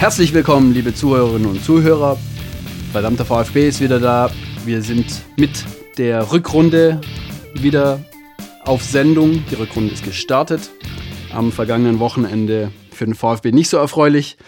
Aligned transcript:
Herzlich 0.00 0.32
willkommen, 0.32 0.72
liebe 0.72 0.94
Zuhörerinnen 0.94 1.46
und 1.46 1.62
Zuhörer. 1.62 2.16
Verdammter 2.90 3.26
VfB 3.26 3.68
ist 3.68 3.82
wieder 3.82 4.00
da. 4.00 4.30
Wir 4.64 4.80
sind 4.80 5.20
mit 5.36 5.66
der 5.98 6.32
Rückrunde 6.32 7.02
wieder 7.52 8.02
auf 8.64 8.82
Sendung. 8.82 9.44
Die 9.50 9.56
Rückrunde 9.56 9.92
ist 9.92 10.02
gestartet. 10.02 10.70
Am 11.34 11.52
vergangenen 11.52 11.98
Wochenende 11.98 12.72
für 12.90 13.04
den 13.04 13.14
VfB 13.14 13.52
nicht 13.52 13.68
so 13.68 13.76
erfreulich. 13.76 14.38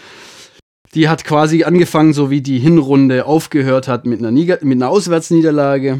Die 0.95 1.07
hat 1.07 1.23
quasi 1.23 1.65
angefangen, 1.65 2.13
so 2.13 2.31
wie 2.31 2.41
die 2.41 2.57
Hinrunde 2.57 3.27
aufgehört 3.27 3.87
hat, 3.87 4.07
mit 4.07 4.17
einer, 4.17 4.31
Niger 4.31 4.57
mit 4.63 4.77
einer 4.77 4.89
Auswärtsniederlage. 4.89 5.99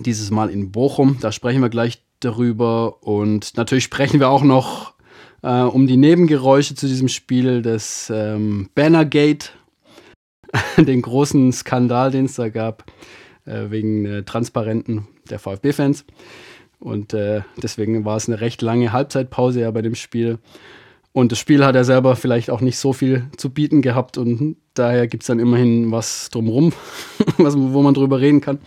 Dieses 0.00 0.30
Mal 0.30 0.50
in 0.50 0.70
Bochum. 0.70 1.16
Da 1.22 1.32
sprechen 1.32 1.62
wir 1.62 1.70
gleich 1.70 2.02
darüber. 2.20 3.02
Und 3.02 3.56
natürlich 3.56 3.84
sprechen 3.84 4.20
wir 4.20 4.28
auch 4.28 4.42
noch 4.42 4.92
äh, 5.42 5.62
um 5.62 5.86
die 5.86 5.96
Nebengeräusche 5.96 6.74
zu 6.74 6.86
diesem 6.86 7.08
Spiel 7.08 7.62
des 7.62 8.10
ähm, 8.14 8.68
Bannergate, 8.74 9.50
den 10.76 11.02
großen 11.02 11.52
Skandal, 11.52 12.10
den 12.10 12.26
es 12.26 12.34
da 12.34 12.48
gab, 12.48 12.84
äh, 13.44 13.70
wegen 13.70 14.04
äh, 14.04 14.22
Transparenten 14.22 15.06
der 15.28 15.38
VfB-Fans. 15.38 16.04
Und 16.78 17.14
äh, 17.14 17.42
deswegen 17.62 18.04
war 18.04 18.16
es 18.16 18.28
eine 18.28 18.40
recht 18.40 18.62
lange 18.62 18.92
Halbzeitpause 18.92 19.60
ja 19.60 19.70
bei 19.70 19.82
dem 19.82 19.94
Spiel. 19.94 20.38
Und 21.12 21.32
das 21.32 21.38
Spiel 21.38 21.64
hat 21.64 21.74
er 21.74 21.84
selber 21.84 22.16
vielleicht 22.16 22.50
auch 22.50 22.60
nicht 22.60 22.78
so 22.78 22.92
viel 22.92 23.26
zu 23.36 23.50
bieten 23.50 23.82
gehabt 23.82 24.16
und 24.16 24.56
daher 24.74 25.08
gibt 25.08 25.24
es 25.24 25.26
dann 25.26 25.40
immerhin 25.40 25.90
was 25.90 26.30
drumrum, 26.30 26.72
was, 27.36 27.56
wo 27.56 27.82
man 27.82 27.94
drüber 27.94 28.20
reden 28.20 28.40
kann. 28.40 28.58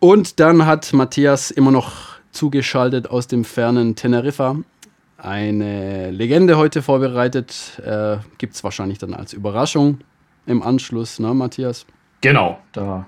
Und 0.00 0.40
dann 0.40 0.66
hat 0.66 0.92
Matthias 0.92 1.52
immer 1.52 1.70
noch 1.70 1.92
zugeschaltet 2.32 3.08
aus 3.08 3.28
dem 3.28 3.44
fernen 3.44 3.94
Teneriffa 3.94 4.56
eine 5.22 6.10
Legende 6.10 6.56
heute 6.56 6.82
vorbereitet. 6.82 7.80
Äh, 7.84 8.16
Gibt 8.38 8.54
es 8.54 8.64
wahrscheinlich 8.64 8.98
dann 8.98 9.14
als 9.14 9.32
Überraschung 9.32 9.98
im 10.46 10.62
Anschluss, 10.62 11.18
ne, 11.18 11.32
Matthias? 11.32 11.86
Genau, 12.20 12.58
da, 12.72 13.06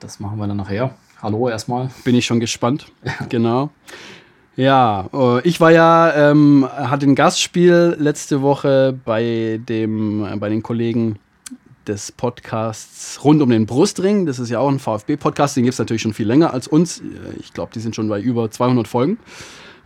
das 0.00 0.20
machen 0.20 0.38
wir 0.38 0.46
dann 0.46 0.56
nachher. 0.56 0.94
Hallo 1.20 1.48
erstmal. 1.48 1.90
Bin 2.04 2.14
ich 2.14 2.24
schon 2.24 2.40
gespannt. 2.40 2.86
genau. 3.28 3.70
Ja, 4.54 5.08
äh, 5.12 5.40
ich 5.48 5.60
war 5.60 5.72
ja, 5.72 6.30
ähm, 6.30 6.68
hatte 6.70 7.06
ein 7.06 7.14
Gastspiel 7.14 7.96
letzte 7.98 8.42
Woche 8.42 8.96
bei, 9.04 9.60
dem, 9.68 10.24
äh, 10.24 10.36
bei 10.36 10.48
den 10.48 10.62
Kollegen 10.62 11.18
des 11.86 12.12
Podcasts 12.12 13.24
rund 13.24 13.42
um 13.42 13.50
den 13.50 13.66
Brustring. 13.66 14.26
Das 14.26 14.38
ist 14.38 14.50
ja 14.50 14.60
auch 14.60 14.68
ein 14.68 14.78
VfB-Podcast, 14.78 15.56
den 15.56 15.64
gibt 15.64 15.72
es 15.72 15.78
natürlich 15.78 16.02
schon 16.02 16.14
viel 16.14 16.28
länger 16.28 16.52
als 16.52 16.68
uns. 16.68 17.00
Äh, 17.00 17.38
ich 17.40 17.52
glaube, 17.52 17.72
die 17.74 17.80
sind 17.80 17.96
schon 17.96 18.08
bei 18.08 18.20
über 18.20 18.50
200 18.50 18.86
Folgen. 18.86 19.18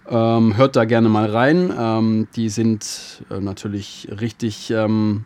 Ähm, 0.08 0.56
hört 0.56 0.76
da 0.76 0.84
gerne 0.84 1.08
mal 1.08 1.30
rein. 1.30 1.72
Ähm, 1.78 2.28
die 2.36 2.48
sind 2.48 3.24
äh, 3.30 3.40
natürlich 3.40 4.08
richtig 4.20 4.70
ähm, 4.70 5.24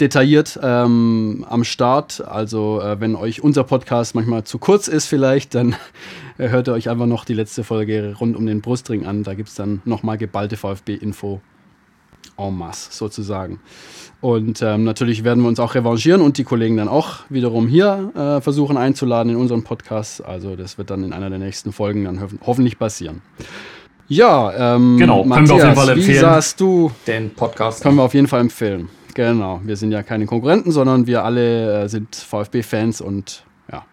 detailliert 0.00 0.58
ähm, 0.62 1.44
am 1.48 1.64
Start. 1.64 2.26
Also 2.26 2.80
äh, 2.80 3.00
wenn 3.00 3.14
euch 3.14 3.42
unser 3.42 3.64
Podcast 3.64 4.14
manchmal 4.14 4.44
zu 4.44 4.58
kurz 4.58 4.88
ist 4.88 5.06
vielleicht, 5.06 5.54
dann 5.54 5.76
äh, 6.38 6.48
hört 6.48 6.68
ihr 6.68 6.72
euch 6.72 6.88
einfach 6.88 7.06
noch 7.06 7.24
die 7.24 7.34
letzte 7.34 7.64
Folge 7.64 8.16
rund 8.18 8.36
um 8.36 8.46
den 8.46 8.60
Brustring 8.62 9.06
an. 9.06 9.22
Da 9.22 9.34
gibt 9.34 9.48
es 9.48 9.54
dann 9.54 9.82
nochmal 9.84 10.18
geballte 10.18 10.56
VfB-Info 10.56 11.40
en 12.38 12.56
masse 12.56 12.92
sozusagen. 12.92 13.60
Und 14.20 14.62
ähm, 14.62 14.84
natürlich 14.84 15.24
werden 15.24 15.42
wir 15.42 15.48
uns 15.48 15.60
auch 15.60 15.74
revanchieren 15.74 16.20
und 16.20 16.38
die 16.38 16.44
Kollegen 16.44 16.76
dann 16.76 16.88
auch 16.88 17.18
wiederum 17.28 17.66
hier 17.66 18.12
äh, 18.14 18.40
versuchen 18.40 18.76
einzuladen 18.76 19.32
in 19.32 19.36
unseren 19.36 19.64
Podcast. 19.64 20.24
Also 20.24 20.56
das 20.56 20.78
wird 20.78 20.90
dann 20.90 21.04
in 21.04 21.12
einer 21.12 21.28
der 21.28 21.38
nächsten 21.38 21.72
Folgen 21.72 22.04
dann 22.04 22.20
ho 22.20 22.28
hoffentlich 22.46 22.78
passieren. 22.78 23.20
Ja, 24.12 24.74
ähm, 24.74 24.98
genau, 24.98 25.24
Matthias, 25.24 25.48
können 25.48 25.48
wir 25.48 25.54
auf 25.54 25.64
jeden 25.64 25.76
Fall 25.76 25.88
empfehlen. 25.88 26.16
Wie 26.16 26.20
sahst 26.20 26.60
du 26.60 26.92
den 27.06 27.30
Podcast? 27.30 27.82
Können 27.82 27.96
wir 27.96 28.02
auf 28.02 28.12
jeden 28.12 28.26
Fall 28.26 28.42
empfehlen. 28.42 28.90
Genau, 29.14 29.62
wir 29.64 29.74
sind 29.76 29.90
ja 29.90 30.02
keine 30.02 30.26
Konkurrenten, 30.26 30.70
sondern 30.70 31.06
wir 31.06 31.24
alle 31.24 31.84
äh, 31.84 31.88
sind 31.88 32.14
VfB-Fans 32.14 33.00
und 33.00 33.46
ja, 33.72 33.86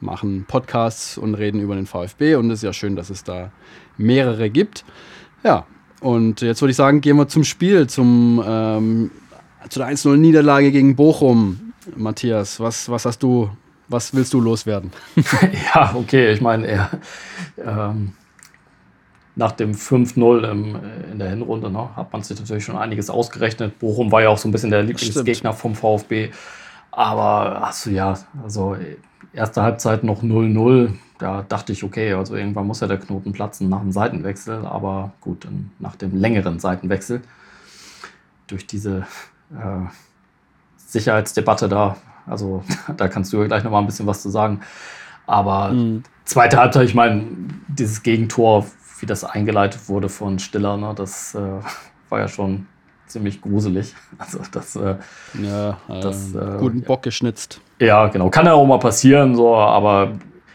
machen 0.00 0.46
Podcasts 0.48 1.18
und 1.18 1.34
reden 1.34 1.60
über 1.60 1.74
den 1.74 1.84
VfB 1.84 2.36
und 2.36 2.50
es 2.50 2.60
ist 2.60 2.62
ja 2.62 2.72
schön, 2.72 2.96
dass 2.96 3.10
es 3.10 3.22
da 3.22 3.52
mehrere 3.98 4.48
gibt. 4.48 4.86
Ja, 5.44 5.66
und 6.00 6.40
jetzt 6.40 6.62
würde 6.62 6.70
ich 6.70 6.76
sagen, 6.76 7.02
gehen 7.02 7.18
wir 7.18 7.28
zum 7.28 7.44
Spiel, 7.44 7.86
zum, 7.86 8.42
ähm, 8.46 9.10
zu 9.68 9.78
der 9.78 9.88
1-0-Niederlage 9.90 10.72
gegen 10.72 10.96
Bochum. 10.96 11.74
Matthias, 11.96 12.60
was, 12.60 12.88
was 12.88 13.04
hast 13.04 13.22
du, 13.22 13.50
was 13.88 14.14
willst 14.14 14.32
du 14.32 14.40
loswerden? 14.40 14.90
ja, 15.74 15.94
okay, 15.94 16.32
ich 16.32 16.40
meine, 16.40 16.66
er. 16.66 16.90
Ähm 17.58 18.14
nach 19.36 19.52
dem 19.52 19.72
5-0 19.72 20.44
äh, 20.44 21.12
in 21.12 21.18
der 21.18 21.28
Hinrunde 21.28 21.70
ne, 21.70 21.94
hat 21.94 22.12
man 22.12 22.22
sich 22.22 22.38
natürlich 22.40 22.64
schon 22.64 22.76
einiges 22.76 23.10
ausgerechnet. 23.10 23.78
Bochum 23.78 24.10
war 24.10 24.22
ja 24.22 24.30
auch 24.30 24.38
so 24.38 24.48
ein 24.48 24.52
bisschen 24.52 24.70
der 24.70 24.82
Lieblingsgegner 24.82 25.52
vom 25.52 25.74
VfB. 25.74 26.30
Aber 26.90 27.60
hast 27.60 27.84
du 27.84 27.90
ja, 27.90 28.18
also 28.42 28.76
erste 29.34 29.62
Halbzeit 29.62 30.02
noch 30.02 30.22
0-0. 30.22 30.94
Da 31.18 31.44
dachte 31.46 31.72
ich, 31.72 31.84
okay, 31.84 32.14
also 32.14 32.34
irgendwann 32.34 32.66
muss 32.66 32.80
ja 32.80 32.86
der 32.86 32.98
Knoten 32.98 33.32
platzen 33.32 33.68
nach 33.68 33.80
dem 33.80 33.92
Seitenwechsel. 33.92 34.64
Aber 34.64 35.12
gut, 35.20 35.46
nach 35.78 35.96
dem 35.96 36.16
längeren 36.16 36.58
Seitenwechsel 36.58 37.20
durch 38.46 38.66
diese 38.66 39.06
äh, 39.52 39.86
Sicherheitsdebatte 40.78 41.68
da, 41.68 41.96
also 42.26 42.64
da 42.96 43.08
kannst 43.08 43.34
du 43.34 43.42
ja 43.42 43.46
gleich 43.46 43.64
nochmal 43.64 43.82
ein 43.82 43.86
bisschen 43.86 44.06
was 44.06 44.22
zu 44.22 44.30
sagen. 44.30 44.60
Aber 45.26 45.72
mhm. 45.72 46.04
zweite 46.24 46.56
Halbzeit, 46.56 46.86
ich 46.86 46.94
meine, 46.94 47.26
dieses 47.68 48.02
Gegentor 48.02 48.64
wie 49.00 49.06
das 49.06 49.24
eingeleitet 49.24 49.88
wurde 49.88 50.08
von 50.08 50.38
Stiller, 50.38 50.76
ne, 50.76 50.92
das 50.94 51.34
äh, 51.34 51.38
war 52.08 52.20
ja 52.20 52.28
schon 52.28 52.66
ziemlich 53.06 53.40
gruselig. 53.40 53.94
Also 54.18 54.40
das, 54.50 54.76
äh, 54.76 54.96
ja, 55.42 55.76
das 55.88 56.34
äh, 56.34 56.56
guten 56.58 56.82
Bock 56.82 57.02
geschnitzt. 57.02 57.60
Ja, 57.78 58.06
genau. 58.08 58.30
Kann 58.30 58.46
ja 58.46 58.54
auch 58.54 58.66
mal 58.66 58.78
passieren, 58.78 59.34
so, 59.34 59.54
aber 59.54 60.12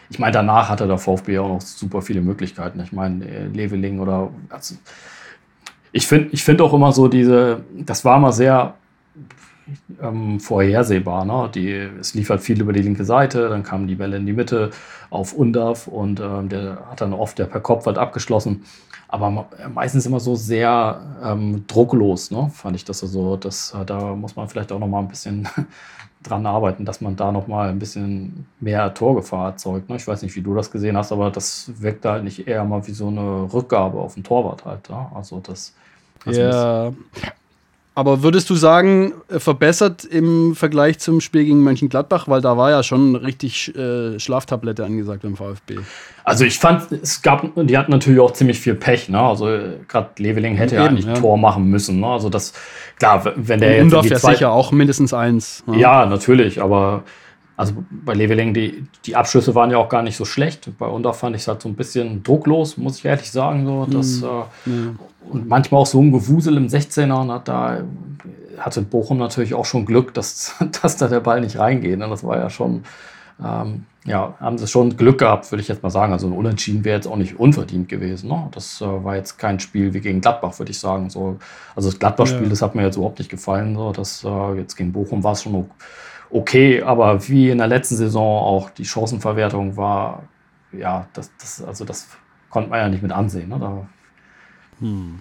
ich 0.10 0.20
meine, 0.20 0.34
danach 0.34 0.68
hatte 0.68 0.88
der 0.88 0.98
VfB 0.98 1.40
auch 1.40 1.48
noch 1.48 1.62
super 1.62 2.02
viele 2.02 2.22
Möglichkeiten. 2.22 2.80
Ich 2.82 2.92
meine, 2.92 3.24
äh, 3.26 3.46
Leveling 3.48 4.00
oder 4.00 4.30
also, 4.50 4.76
ich 5.92 6.08
finde 6.08 6.30
ich 6.32 6.44
find 6.44 6.62
auch 6.62 6.74
immer 6.74 6.92
so 6.92 7.08
diese, 7.08 7.64
das 7.74 8.04
war 8.04 8.20
mal 8.20 8.32
sehr 8.32 8.74
ähm, 10.02 10.40
vorhersehbar. 10.40 11.26
Ne? 11.26 11.50
Die, 11.54 11.72
es 12.00 12.14
lief 12.14 12.30
halt 12.30 12.42
viel 12.42 12.62
über 12.62 12.74
die 12.74 12.82
linke 12.82 13.06
Seite, 13.06 13.50
dann 13.50 13.64
kamen 13.64 13.88
die 13.88 13.96
Bälle 13.96 14.18
in 14.18 14.26
die 14.26 14.34
Mitte 14.34 14.72
auf 15.10 15.34
Undaf 15.34 15.88
und 15.88 16.20
ähm, 16.20 16.50
der 16.50 16.84
hat 16.90 17.02
dann 17.02 17.14
oft 17.14 17.38
der 17.38 17.46
per 17.46 17.62
Kopf 17.62 17.86
halt 17.86 17.98
abgeschlossen. 17.98 18.64
Aber 19.08 19.48
meistens 19.74 20.06
immer 20.06 20.22
so 20.22 20.36
sehr 20.36 21.02
ähm, 21.22 21.66
drucklos, 21.68 22.32
ne? 22.32 22.50
fand 22.54 22.78
ich 22.78 22.86
das 22.86 23.00
so. 23.00 23.36
Das, 23.36 23.74
äh, 23.74 23.84
da 23.86 24.16
muss 24.16 24.38
man 24.38 24.48
vielleicht 24.48 24.72
auch 24.72 24.80
noch 24.80 24.88
mal 24.88 25.00
ein 25.00 25.10
bisschen 25.10 25.48
dran 26.24 26.46
arbeiten, 26.46 26.86
dass 26.86 27.02
man 27.02 27.18
da 27.18 27.32
noch 27.32 27.48
mal 27.48 27.70
ein 27.70 27.80
bisschen 27.80 28.46
mehr 28.62 28.94
Torgefahr 28.94 29.50
erzeugt. 29.50 29.90
Ne? 29.90 29.98
Ich 29.98 30.08
weiß 30.08 30.22
nicht, 30.22 30.36
wie 30.38 30.42
du 30.42 30.54
das 30.56 30.72
gesehen 30.72 30.96
hast, 30.96 31.12
aber 31.12 31.30
das 31.30 31.72
wirkt 31.82 32.06
halt 32.06 32.24
nicht 32.24 32.48
eher 32.48 32.64
mal 32.64 32.88
wie 32.88 32.94
so 32.94 33.08
eine 33.08 33.52
Rückgabe 33.52 34.00
auf 34.00 34.14
den 34.14 34.24
Torwart 34.24 34.64
halt. 34.64 34.90
Ne? 34.90 35.08
Also 35.14 35.40
das. 35.40 35.76
ja, 36.26 36.94
aber 37.94 38.24
würdest 38.24 38.50
du 38.50 38.56
sagen, 38.56 39.14
äh, 39.28 39.40
verbessert 39.40 40.06
im 40.06 40.56
Vergleich 40.56 41.00
zum 41.00 41.20
Spiel 41.20 41.44
gegen 41.44 41.62
Mönchengladbach? 41.62 42.28
Weil 42.30 42.40
da 42.40 42.56
war 42.56 42.72
ja 42.72 42.84
schon 42.84 43.18
richtig 43.18 43.76
äh, 43.76 44.18
Schlaftablette 44.18 44.86
angesagt 44.86 45.24
beim 45.24 45.36
VfB. 45.36 45.80
Also 46.24 46.46
ich 46.46 46.58
fand, 46.58 46.92
es 46.94 47.22
gab, 47.22 47.52
die 47.56 47.78
hatten 47.78 47.92
natürlich 47.92 48.20
auch 48.22 48.32
ziemlich 48.32 48.60
viel 48.60 48.76
Pech. 48.76 49.10
Ne? 49.10 49.20
Also 49.20 49.46
gerade 49.90 50.10
Leveling 50.18 50.56
hätte 50.56 50.76
Eben, 50.76 50.84
ja 50.84 50.90
eigentlich 50.90 51.06
ja. 51.06 51.14
Tor 51.16 51.38
machen 51.38 51.66
müssen. 51.66 52.00
Ne? 52.00 52.08
Also 52.08 52.30
das, 52.30 52.54
klar, 52.98 53.26
wenn 53.36 53.60
der 53.60 53.70
Und 53.70 53.76
jetzt... 53.76 53.84
Undorf 53.84 54.06
ja 54.06 54.20
sicher 54.20 54.52
auch 54.52 54.72
mindestens 54.72 55.14
eins. 55.14 55.64
Ne? 55.68 55.78
Ja, 55.78 56.06
natürlich, 56.06 56.62
aber 56.62 57.04
also 57.58 57.74
bei 57.92 58.14
Leveling, 58.14 58.54
die, 58.54 58.86
die 59.06 59.16
Abschlüsse 59.16 59.54
waren 59.54 59.72
ja 59.72 59.78
auch 59.78 59.90
gar 59.90 60.02
nicht 60.02 60.18
so 60.18 60.26
schlecht. 60.26 60.70
Bei 60.78 60.88
Undorf 60.88 61.20
fand 61.20 61.36
ich 61.36 61.44
es 61.44 61.48
halt 61.48 61.62
so 61.62 61.70
ein 61.70 61.76
bisschen 61.76 62.24
drucklos, 62.24 62.78
muss 62.78 62.98
ich 62.98 63.06
ehrlich 63.06 63.32
sagen. 63.32 63.66
So, 63.66 63.86
dass, 63.86 64.22
mm, 64.22 64.72
äh. 64.72 65.30
Und 65.30 65.48
manchmal 65.48 65.82
auch 65.82 65.86
so 65.86 66.02
ein 66.02 66.12
Gewusel 66.12 66.58
im 66.58 66.68
16er. 66.68 67.22
Und 67.22 67.32
hat 67.32 67.48
da 67.48 67.84
hatte 68.58 68.82
Bochum 68.82 69.18
natürlich 69.18 69.54
auch 69.54 69.66
schon 69.66 69.86
Glück, 69.86 70.14
dass, 70.14 70.56
dass 70.82 70.98
da 70.98 71.08
der 71.08 71.20
Ball 71.20 71.42
nicht 71.42 71.58
reingeht. 71.58 72.00
Ne? 72.00 72.08
Das 72.10 72.24
war 72.24 72.38
ja 72.38 72.50
schon, 72.50 72.84
ähm, 73.44 73.86
ja, 74.06 74.34
haben 74.40 74.58
sie 74.58 74.68
schon 74.68 74.98
Glück 74.98 75.20
gehabt, 75.20 75.52
würde 75.52 75.62
ich 75.62 75.68
jetzt 75.68 75.84
mal 75.84 75.90
sagen. 75.90 76.14
Also 76.14 76.28
ein 76.28 76.34
Unentschieden 76.34 76.84
wäre 76.86 76.96
jetzt 76.96 77.08
auch 77.08 77.18
nicht 77.18 77.40
unverdient 77.40 77.90
gewesen. 77.90 78.30
Ne? 78.30 78.48
Das 78.52 78.82
äh, 78.82 78.86
war 78.86 79.16
jetzt 79.16 79.38
kein 79.38 79.60
Spiel 79.60 79.94
wie 79.94 80.02
gegen 80.02 80.22
Gladbach, 80.22 80.58
würde 80.58 80.72
ich 80.72 80.80
sagen. 80.80 81.10
So, 81.10 81.38
also 81.76 81.90
das 81.90 82.00
Gladbach-Spiel, 82.00 82.44
ja. 82.44 82.50
das 82.50 82.62
hat 82.62 82.76
mir 82.76 82.84
jetzt 82.84 82.96
überhaupt 82.96 83.20
nicht 83.20 83.30
gefallen. 83.30 83.76
So, 83.76 83.92
das, 83.92 84.24
äh, 84.24 84.54
jetzt 84.56 84.76
gegen 84.76 84.92
Bochum 84.92 85.24
war 85.24 85.34
es 85.34 85.44
schon 85.44 85.70
okay, 86.32 86.82
aber 86.82 87.28
wie 87.28 87.50
in 87.50 87.58
der 87.58 87.68
letzten 87.68 87.96
Saison 87.96 88.44
auch 88.44 88.70
die 88.70 88.86
Chancenverwertung 88.86 89.78
war, 89.78 90.24
ja, 90.72 91.08
das, 91.14 91.32
das, 91.40 91.64
also 91.64 91.86
das 91.86 92.08
konnte 92.50 92.70
man 92.70 92.80
ja 92.80 92.90
nicht 92.90 93.04
mit 93.04 93.12
ansehen. 93.12 93.50
Ne? 93.50 93.60
Da, 93.60 93.88
hm. 94.80 95.20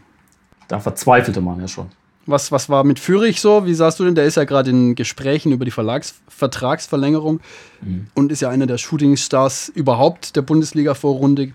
da 0.69 0.79
verzweifelte 0.79 1.41
man 1.41 1.61
ja 1.61 1.69
schon. 1.69 1.89
Was, 2.27 2.53
was 2.53 2.69
war 2.69 2.85
mit 2.85 2.99
Fürich 2.99 3.41
so? 3.41 3.67
Wie 3.67 3.75
sahst 3.75 3.99
du 3.99 4.05
denn? 4.05 4.15
Der 4.15 4.25
ist 4.25 4.37
ja 4.37 4.45
gerade 4.45 4.71
in 4.71 4.95
Gesprächen 4.95 5.53
über 5.53 5.65
die 5.65 5.71
Verlags 5.71 6.21
Vertragsverlängerung 6.29 7.41
mhm. 7.81 8.07
und 8.15 8.31
ist 8.31 8.41
ja 8.41 8.51
einer 8.51 8.67
der 8.67 8.79
Shootingstars 8.79 9.71
überhaupt 9.71 10.37
der 10.37 10.43
Bundesliga-Vorrunde. 10.43 11.53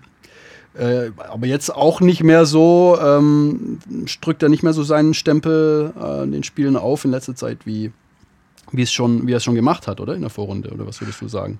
Äh, 0.76 1.12
aber 1.16 1.46
jetzt 1.46 1.74
auch 1.74 2.00
nicht 2.00 2.22
mehr 2.22 2.44
so, 2.44 2.98
ähm, 3.00 3.78
drückt 4.20 4.42
er 4.42 4.48
nicht 4.48 4.62
mehr 4.62 4.74
so 4.74 4.82
seinen 4.82 5.14
Stempel 5.14 5.94
äh, 5.98 6.24
in 6.24 6.32
den 6.32 6.42
Spielen 6.42 6.76
auf 6.76 7.04
in 7.04 7.12
letzter 7.12 7.34
Zeit, 7.34 7.64
wie, 7.64 7.92
wie, 8.72 8.82
es 8.82 8.92
schon, 8.92 9.26
wie 9.26 9.32
er 9.32 9.38
es 9.38 9.44
schon 9.44 9.54
gemacht 9.54 9.86
hat, 9.86 10.00
oder? 10.00 10.14
In 10.14 10.22
der 10.22 10.30
Vorrunde, 10.30 10.70
oder 10.70 10.86
was 10.86 11.00
würdest 11.00 11.20
du 11.20 11.28
sagen? 11.28 11.58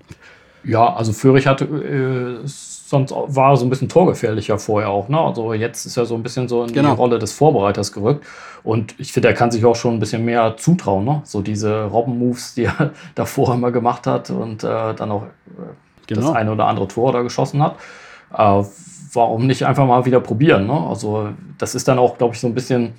Ja, 0.63 0.93
also 0.93 1.13
Führig 1.13 1.47
hatte 1.47 1.65
äh, 1.65 2.47
sonst 2.87 3.11
war 3.11 3.57
so 3.57 3.65
ein 3.65 3.69
bisschen 3.69 3.89
torgefährlicher 3.89 4.57
vorher 4.57 4.89
auch. 4.89 5.09
Ne? 5.09 5.19
Also 5.19 5.53
jetzt 5.53 5.85
ist 5.85 5.97
er 5.97 6.05
so 6.05 6.15
ein 6.15 6.23
bisschen 6.23 6.47
so 6.47 6.63
in 6.63 6.71
genau. 6.71 6.91
die 6.91 6.95
Rolle 6.95 7.19
des 7.19 7.33
Vorbereiters 7.33 7.91
gerückt. 7.91 8.25
Und 8.63 8.95
ich 8.97 9.11
finde, 9.11 9.27
er 9.27 9.33
kann 9.33 9.51
sich 9.51 9.65
auch 9.65 9.75
schon 9.75 9.95
ein 9.95 9.99
bisschen 9.99 10.23
mehr 10.23 10.55
zutrauen. 10.57 11.03
Ne? 11.03 11.21
So 11.25 11.41
diese 11.41 11.85
Robben-Moves, 11.85 12.55
die 12.55 12.63
er 12.79 12.91
davor 13.13 13.53
immer 13.53 13.71
gemacht 13.71 14.07
hat 14.07 14.29
und 14.29 14.63
äh, 14.63 14.93
dann 14.93 15.11
auch 15.11 15.23
äh, 15.23 15.27
genau. 16.07 16.21
das 16.21 16.35
eine 16.35 16.51
oder 16.53 16.67
andere 16.67 16.87
Tor 16.87 17.11
da 17.11 17.21
geschossen 17.23 17.61
hat. 17.61 17.75
Äh, 18.33 18.63
warum 19.13 19.47
nicht 19.47 19.65
einfach 19.65 19.85
mal 19.85 20.05
wieder 20.05 20.21
probieren? 20.21 20.67
Ne? 20.67 20.87
Also 20.87 21.29
das 21.57 21.75
ist 21.75 21.89
dann 21.89 21.99
auch, 21.99 22.17
glaube 22.17 22.35
ich, 22.35 22.39
so 22.39 22.47
ein 22.47 22.53
bisschen 22.53 22.93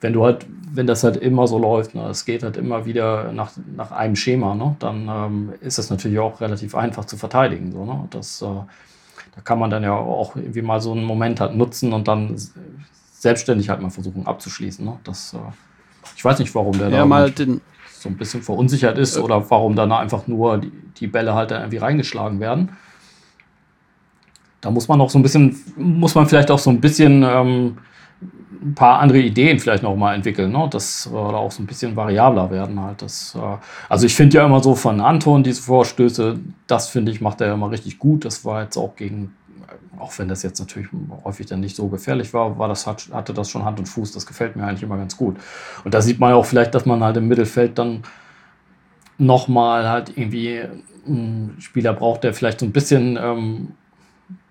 wenn 0.00 0.12
du 0.12 0.24
halt, 0.24 0.46
wenn 0.72 0.86
das 0.86 1.04
halt 1.04 1.16
immer 1.16 1.46
so 1.46 1.58
läuft, 1.58 1.94
ne, 1.94 2.08
es 2.08 2.24
geht 2.24 2.42
halt 2.42 2.56
immer 2.56 2.86
wieder 2.86 3.32
nach, 3.32 3.52
nach 3.76 3.92
einem 3.92 4.16
Schema, 4.16 4.54
ne, 4.54 4.76
dann 4.78 5.08
ähm, 5.08 5.52
ist 5.60 5.78
das 5.78 5.90
natürlich 5.90 6.18
auch 6.18 6.40
relativ 6.40 6.74
einfach 6.74 7.04
zu 7.04 7.16
verteidigen. 7.16 7.72
So, 7.72 7.84
ne? 7.84 8.08
das, 8.10 8.42
äh, 8.42 8.46
da 8.46 9.40
kann 9.44 9.58
man 9.58 9.70
dann 9.70 9.82
ja 9.82 9.92
auch 9.92 10.36
irgendwie 10.36 10.62
mal 10.62 10.80
so 10.80 10.92
einen 10.92 11.04
Moment 11.04 11.40
halt 11.40 11.54
nutzen 11.54 11.92
und 11.92 12.08
dann 12.08 12.34
selbstständig 13.12 13.68
halt 13.68 13.80
mal 13.80 13.90
versuchen 13.90 14.26
abzuschließen. 14.26 14.84
Ne? 14.84 14.98
Das, 15.04 15.34
äh, 15.34 15.38
ich 16.16 16.24
weiß 16.24 16.38
nicht, 16.38 16.54
warum 16.54 16.78
der 16.78 16.88
ja, 16.88 16.98
da 16.98 17.06
mal 17.06 17.30
den, 17.30 17.60
so 17.90 18.08
ein 18.08 18.16
bisschen 18.16 18.42
verunsichert 18.42 18.96
ist 18.98 19.16
äh, 19.16 19.20
oder 19.20 19.50
warum 19.50 19.76
dann 19.76 19.92
einfach 19.92 20.26
nur 20.26 20.58
die, 20.58 20.72
die 20.96 21.06
Bälle 21.06 21.34
halt 21.34 21.50
irgendwie 21.50 21.76
reingeschlagen 21.76 22.40
werden. 22.40 22.70
Da 24.62 24.70
muss 24.70 24.88
man 24.88 25.00
auch 25.00 25.10
so 25.10 25.18
ein 25.18 25.22
bisschen, 25.22 25.56
muss 25.76 26.14
man 26.14 26.26
vielleicht 26.26 26.50
auch 26.50 26.58
so 26.58 26.70
ein 26.70 26.80
bisschen 26.80 27.22
ähm, 27.22 27.78
ein 28.62 28.74
paar 28.74 29.00
andere 29.00 29.18
Ideen 29.18 29.58
vielleicht 29.58 29.82
noch 29.82 29.96
mal 29.96 30.14
entwickeln, 30.14 30.52
ne? 30.52 30.68
dass 30.70 31.06
äh, 31.06 31.10
da 31.12 31.18
auch 31.18 31.50
so 31.50 31.62
ein 31.62 31.66
bisschen 31.66 31.96
variabler 31.96 32.50
werden 32.50 32.80
halt. 32.80 33.02
Das, 33.02 33.34
äh, 33.34 33.56
also 33.88 34.06
ich 34.06 34.14
finde 34.14 34.36
ja 34.36 34.46
immer 34.46 34.62
so 34.62 34.74
von 34.74 35.00
Anton 35.00 35.42
diese 35.42 35.62
Vorstöße, 35.62 36.38
das 36.66 36.88
finde 36.88 37.12
ich 37.12 37.20
macht 37.20 37.40
er 37.40 37.48
ja 37.48 37.54
immer 37.54 37.70
richtig 37.70 37.98
gut. 37.98 38.24
Das 38.24 38.44
war 38.44 38.62
jetzt 38.62 38.76
auch 38.76 38.96
gegen, 38.96 39.34
auch 39.98 40.12
wenn 40.18 40.28
das 40.28 40.42
jetzt 40.42 40.60
natürlich 40.60 40.88
häufig 41.24 41.46
dann 41.46 41.60
nicht 41.60 41.74
so 41.74 41.88
gefährlich 41.88 42.34
war, 42.34 42.58
war 42.58 42.68
das 42.68 42.86
hat, 42.86 43.08
hatte 43.12 43.32
das 43.32 43.48
schon 43.48 43.64
Hand 43.64 43.78
und 43.78 43.86
Fuß. 43.86 44.12
Das 44.12 44.26
gefällt 44.26 44.56
mir 44.56 44.64
eigentlich 44.64 44.82
immer 44.82 44.98
ganz 44.98 45.16
gut. 45.16 45.36
Und 45.84 45.94
da 45.94 46.02
sieht 46.02 46.20
man 46.20 46.30
ja 46.30 46.36
auch 46.36 46.46
vielleicht, 46.46 46.74
dass 46.74 46.84
man 46.84 47.02
halt 47.02 47.16
im 47.16 47.28
Mittelfeld 47.28 47.78
dann 47.78 48.02
noch 49.16 49.48
mal 49.48 49.88
halt 49.88 50.16
irgendwie 50.16 50.62
einen 51.06 51.56
Spieler 51.60 51.94
braucht, 51.94 52.24
der 52.24 52.34
vielleicht 52.34 52.60
so 52.60 52.66
ein 52.66 52.72
bisschen 52.72 53.18
ähm, 53.20 53.68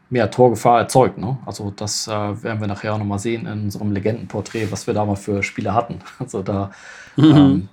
mehr 0.09 0.31
Torgefahr 0.31 0.79
erzeugt. 0.79 1.17
Ne? 1.17 1.37
Also 1.45 1.71
das 1.75 2.07
äh, 2.07 2.11
werden 2.11 2.59
wir 2.59 2.67
nachher 2.67 2.93
auch 2.93 2.97
nochmal 2.97 3.19
sehen 3.19 3.45
in 3.45 3.63
unserem 3.63 3.91
Legendenporträt, 3.91 4.71
was 4.71 4.87
wir 4.87 4.93
da 4.93 5.05
mal 5.05 5.15
für 5.15 5.43
Spiele 5.43 5.73
hatten. 5.73 5.99
Also 6.19 6.41
da, 6.41 6.71
mhm. 7.15 7.23
ähm, 7.23 7.69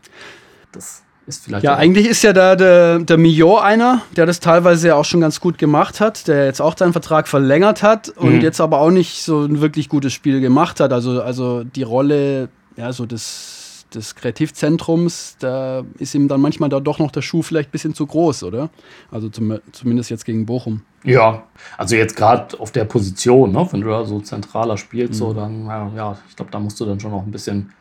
das 0.72 1.02
ist 1.26 1.44
vielleicht. 1.44 1.64
Ja, 1.64 1.76
eigentlich 1.76 2.06
ist 2.06 2.22
ja 2.22 2.32
da 2.32 2.54
der, 2.56 3.00
der 3.00 3.18
Mio 3.18 3.58
einer, 3.58 4.02
der 4.16 4.26
das 4.26 4.40
teilweise 4.40 4.88
ja 4.88 4.94
auch 4.94 5.04
schon 5.04 5.20
ganz 5.20 5.40
gut 5.40 5.58
gemacht 5.58 6.00
hat, 6.00 6.28
der 6.28 6.46
jetzt 6.46 6.60
auch 6.60 6.76
seinen 6.76 6.92
Vertrag 6.92 7.28
verlängert 7.28 7.82
hat 7.82 8.08
und 8.10 8.36
mhm. 8.36 8.40
jetzt 8.40 8.60
aber 8.60 8.80
auch 8.80 8.90
nicht 8.90 9.22
so 9.22 9.44
ein 9.44 9.60
wirklich 9.60 9.88
gutes 9.88 10.12
Spiel 10.12 10.40
gemacht 10.40 10.80
hat. 10.80 10.92
Also, 10.92 11.22
also 11.22 11.64
die 11.64 11.82
Rolle, 11.82 12.48
ja, 12.76 12.92
so 12.92 13.06
das 13.06 13.65
des 13.94 14.14
Kreativzentrums, 14.14 15.36
da 15.38 15.84
ist 15.98 16.14
ihm 16.14 16.28
dann 16.28 16.40
manchmal 16.40 16.68
da 16.68 16.80
doch 16.80 16.98
noch 16.98 17.10
der 17.10 17.22
Schuh 17.22 17.42
vielleicht 17.42 17.68
ein 17.68 17.72
bisschen 17.72 17.94
zu 17.94 18.06
groß, 18.06 18.44
oder? 18.44 18.70
Also 19.10 19.28
zum, 19.28 19.58
zumindest 19.72 20.10
jetzt 20.10 20.24
gegen 20.24 20.46
Bochum. 20.46 20.82
Ja, 21.04 21.44
also 21.78 21.96
jetzt 21.96 22.16
gerade 22.16 22.58
auf 22.58 22.72
der 22.72 22.84
Position, 22.84 23.52
ne? 23.52 23.66
wenn 23.70 23.80
du 23.80 23.88
da 23.88 24.04
so 24.04 24.20
zentraler 24.20 24.76
spielst, 24.76 25.14
mhm. 25.14 25.18
so 25.18 25.32
dann, 25.32 25.66
ja, 25.66 26.16
ich 26.28 26.36
glaube, 26.36 26.50
da 26.50 26.58
musst 26.58 26.80
du 26.80 26.84
dann 26.84 26.98
schon 26.98 27.12
noch 27.12 27.24
ein 27.24 27.30
bisschen, 27.30 27.72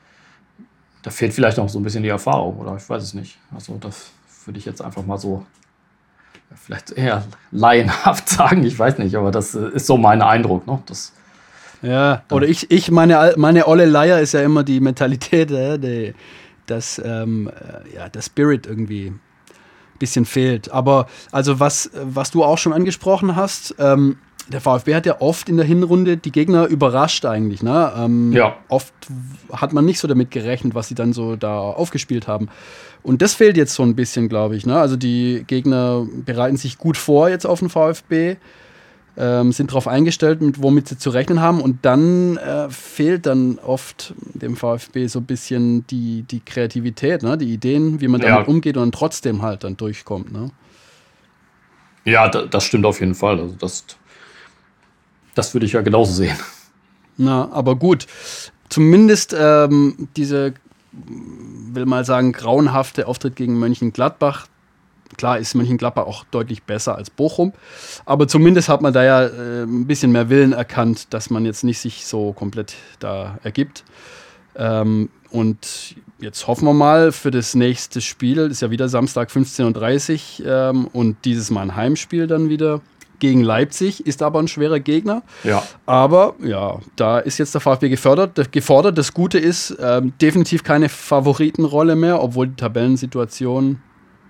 da 1.02 1.10
fehlt 1.10 1.34
vielleicht 1.34 1.58
noch 1.58 1.70
so 1.70 1.80
ein 1.80 1.84
bisschen 1.84 2.04
die 2.04 2.10
Erfahrung, 2.10 2.58
oder 2.60 2.76
ich 2.76 2.88
weiß 2.88 3.02
es 3.02 3.14
nicht. 3.14 3.38
Also 3.54 3.78
das 3.80 4.12
würde 4.46 4.60
ich 4.60 4.66
jetzt 4.66 4.82
einfach 4.82 5.06
mal 5.06 5.18
so 5.18 5.46
vielleicht 6.56 6.92
eher 6.92 7.24
laienhaft 7.52 8.30
sagen, 8.30 8.64
ich 8.64 8.78
weiß 8.78 9.00
nicht, 9.00 9.16
aber 9.16 9.32
das 9.32 9.56
ist 9.56 9.88
so 9.88 9.98
mein 9.98 10.22
Eindruck. 10.22 10.68
Ne? 10.68 10.82
Das, 10.86 11.14
ja, 11.86 12.24
oder 12.32 12.48
ich, 12.48 12.72
ich 12.72 12.90
meine, 12.90 13.34
meine 13.38 13.68
olle 13.68 13.86
Leier 13.86 14.20
ist 14.20 14.34
ja 14.34 14.42
immer 14.42 14.64
die 14.64 14.80
Mentalität, 14.80 15.52
äh, 15.52 15.78
die, 15.78 16.14
dass 16.66 17.02
ähm, 17.04 17.50
äh, 17.50 17.96
ja, 17.96 18.10
der 18.10 18.22
Spirit 18.22 18.66
irgendwie 18.66 19.08
ein 19.08 19.20
bisschen 20.00 20.26
fehlt. 20.26 20.72
Aber 20.72 21.08
also 21.32 21.60
was, 21.60 21.92
was 21.94 22.32
du 22.32 22.44
auch 22.44 22.58
schon 22.58 22.74
angesprochen 22.74 23.36
hast, 23.36 23.76
ähm, 23.80 24.18
der 24.48 24.62
VfB 24.62 24.94
hat 24.94 25.06
ja 25.06 25.22
oft 25.22 25.50
in 25.50 25.58
der 25.58 25.66
Hinrunde 25.66 26.18
die 26.18 26.32
Gegner 26.32 26.68
überrascht 26.68 27.26
eigentlich. 27.26 27.64
Ne? 27.64 27.92
Ähm, 27.98 28.32
ja. 28.32 28.56
Oft 28.68 28.94
hat 29.52 29.74
man 29.74 29.86
nicht 29.86 30.00
so 30.00 30.08
damit 30.08 30.32
gerechnet, 30.32 30.76
was 30.76 30.88
sie 30.88 30.96
dann 30.96 31.14
so 31.14 31.36
da 31.36 31.58
aufgespielt 31.58 32.28
haben. 32.28 32.50
Und 33.02 33.22
das 33.22 33.34
fehlt 33.34 33.58
jetzt 33.58 33.74
so 33.74 33.84
ein 33.84 33.96
bisschen, 33.96 34.30
glaube 34.30 34.56
ich. 34.56 34.66
Ne? 34.66 34.78
Also 34.78 34.98
die 34.98 35.44
Gegner 35.48 36.06
bereiten 36.26 36.58
sich 36.58 36.78
gut 36.78 36.98
vor 36.98 37.30
jetzt 37.30 37.46
auf 37.46 37.60
den 37.60 37.70
VfB 37.70 38.38
ähm, 39.18 39.52
sind 39.52 39.72
darauf 39.72 39.88
eingestellt, 39.88 40.42
mit 40.42 40.62
womit 40.62 40.88
sie 40.88 40.98
zu 40.98 41.10
rechnen 41.10 41.40
haben. 41.40 41.62
Und 41.62 41.86
dann 41.86 42.38
äh, 42.38 42.70
fehlt 42.70 43.26
dann 43.26 43.60
oft 43.60 44.14
dem 44.34 44.56
VfB 44.56 45.08
so 45.08 45.20
ein 45.20 45.26
bisschen 45.26 45.88
die, 45.88 46.24
die 46.24 46.40
Kreativität, 46.40 47.24
ne? 47.24 47.38
die 47.38 47.54
Ideen, 47.54 48.02
wie 48.02 48.08
man 48.08 48.22
damit 48.22 48.48
ja. 48.48 48.48
umgeht 48.48 48.78
und 48.78 48.84
dann 48.84 48.92
trotzdem 48.92 49.42
halt 49.42 49.64
dann 49.64 49.78
durchkommt. 49.78 50.32
Ne? 50.32 50.52
Ja, 52.04 52.28
das 52.28 52.64
stimmt 52.64 52.86
auf 52.86 53.00
jeden 53.00 53.16
Fall. 53.16 53.40
Also 53.40 53.56
das, 53.60 53.86
das 55.34 55.54
würde 55.54 55.66
ich 55.66 55.74
ja 55.74 55.82
genauso 55.82 56.14
sehen. 56.14 56.38
Na, 57.18 57.50
aber 57.52 57.76
gut. 57.76 58.08
Zumindest 58.70 59.36
ähm, 59.38 60.10
diese, 60.18 60.54
will 60.92 61.86
mal 61.86 62.04
sagen, 62.04 62.32
grauenhafte 62.32 63.08
Auftritt 63.08 63.36
gegen 63.36 63.58
Mönchengladbach, 63.60 64.48
Klar 65.18 65.40
ist 65.40 65.56
Mönchengladbach 65.56 66.06
auch 66.06 66.24
deutlich 66.26 66.64
besser 66.64 66.96
als 66.96 67.10
Bochum, 67.10 67.54
aber 68.06 68.28
zumindest 68.28 68.70
hat 68.70 68.82
man 68.82 68.92
da 68.92 69.04
ja 69.04 69.26
äh, 69.26 69.64
ein 69.64 69.88
bisschen 69.88 70.12
mehr 70.12 70.30
Willen 70.30 70.54
erkannt, 70.54 71.14
dass 71.14 71.30
man 71.30 71.46
jetzt 71.46 71.64
nicht 71.64 71.80
sich 71.80 72.06
so 72.06 72.34
komplett 72.34 72.74
da 73.00 73.40
ergibt. 73.44 73.84
Ähm, 74.56 75.10
und 75.30 75.96
jetzt 76.20 76.48
hoffen 76.48 76.66
wir 76.66 76.74
mal 76.74 77.12
für 77.12 77.32
das 77.32 77.56
nächste 77.56 78.02
Spiel, 78.02 78.36
das 78.36 78.52
ist 78.52 78.62
ja 78.62 78.72
wieder 78.72 78.88
Samstag 78.90 79.30
15.30 79.30 80.42
Uhr 80.42 80.48
ähm, 80.48 80.88
und 80.88 81.18
dieses 81.26 81.52
Mal 81.52 81.64
ein 81.64 81.76
Heimspiel 81.76 82.28
dann 82.28 82.50
wieder 82.50 82.82
gegen 83.20 83.42
Leipzig, 83.42 84.06
ist 84.06 84.22
aber 84.22 84.40
ein 84.40 84.48
schwerer 84.48 84.80
Gegner. 84.80 85.24
Ja. 85.44 85.64
Aber 85.86 86.36
ja, 86.44 86.80
da 86.96 87.20
ist 87.20 87.38
jetzt 87.38 87.54
der 87.54 87.62
VfB 87.62 87.90
gefördert, 87.90 88.52
gefordert. 88.52 88.98
Das 88.98 89.14
Gute 89.14 89.40
ist, 89.40 89.76
ähm, 89.80 90.14
definitiv 90.22 90.64
keine 90.64 90.90
Favoritenrolle 90.90 91.96
mehr, 91.96 92.22
obwohl 92.22 92.48
die 92.48 92.56
Tabellensituation 92.56 93.82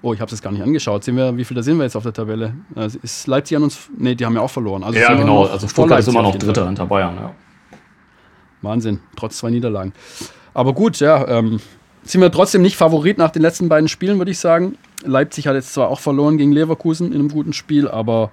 Oh, 0.06 0.14
ich 0.14 0.22
habe 0.22 0.32
es 0.32 0.40
gar 0.40 0.52
nicht 0.52 0.62
angeschaut. 0.62 1.04
Sehen 1.04 1.18
wir, 1.18 1.36
wie 1.36 1.44
viel 1.44 1.56
da 1.56 1.64
sind 1.64 1.78
wir 1.78 1.84
jetzt 1.84 1.96
auf 1.96 2.04
der 2.04 2.14
Tabelle? 2.14 2.54
Also 2.76 3.00
ist 3.02 3.26
Leipzig 3.26 3.58
an 3.58 3.64
uns? 3.64 3.90
Ne, 3.98 4.16
die 4.16 4.24
haben 4.24 4.36
ja 4.36 4.42
auch 4.42 4.52
verloren. 4.52 4.84
Also 4.84 5.00
ja, 5.00 5.16
genau. 5.16 5.46
Also 5.46 5.68
Stuttgart 5.68 6.00
ist 6.00 6.08
immer 6.08 6.22
noch 6.22 6.36
Dritter 6.36 6.68
hinter 6.68 6.86
Bayern. 6.86 7.16
Ja. 7.16 7.32
Wahnsinn, 8.62 9.00
trotz 9.16 9.38
zwei 9.38 9.50
Niederlagen. 9.50 9.94
Aber 10.54 10.74
gut, 10.74 11.00
ja, 11.00 11.28
ähm, 11.28 11.60
sind 12.04 12.22
wir 12.22 12.32
trotzdem 12.32 12.62
nicht 12.62 12.78
Favorit 12.78 13.18
nach 13.18 13.32
den 13.32 13.42
letzten 13.42 13.68
beiden 13.68 13.88
Spielen, 13.88 14.20
würde 14.20 14.30
ich 14.30 14.38
sagen. 14.38 14.78
Leipzig 15.04 15.48
hat 15.48 15.56
jetzt 15.56 15.74
zwar 15.74 15.90
auch 15.90 16.00
verloren 16.00 16.38
gegen 16.38 16.52
Leverkusen 16.52 17.08
in 17.08 17.16
einem 17.16 17.30
guten 17.30 17.54
Spiel, 17.54 17.88
aber 17.88 18.30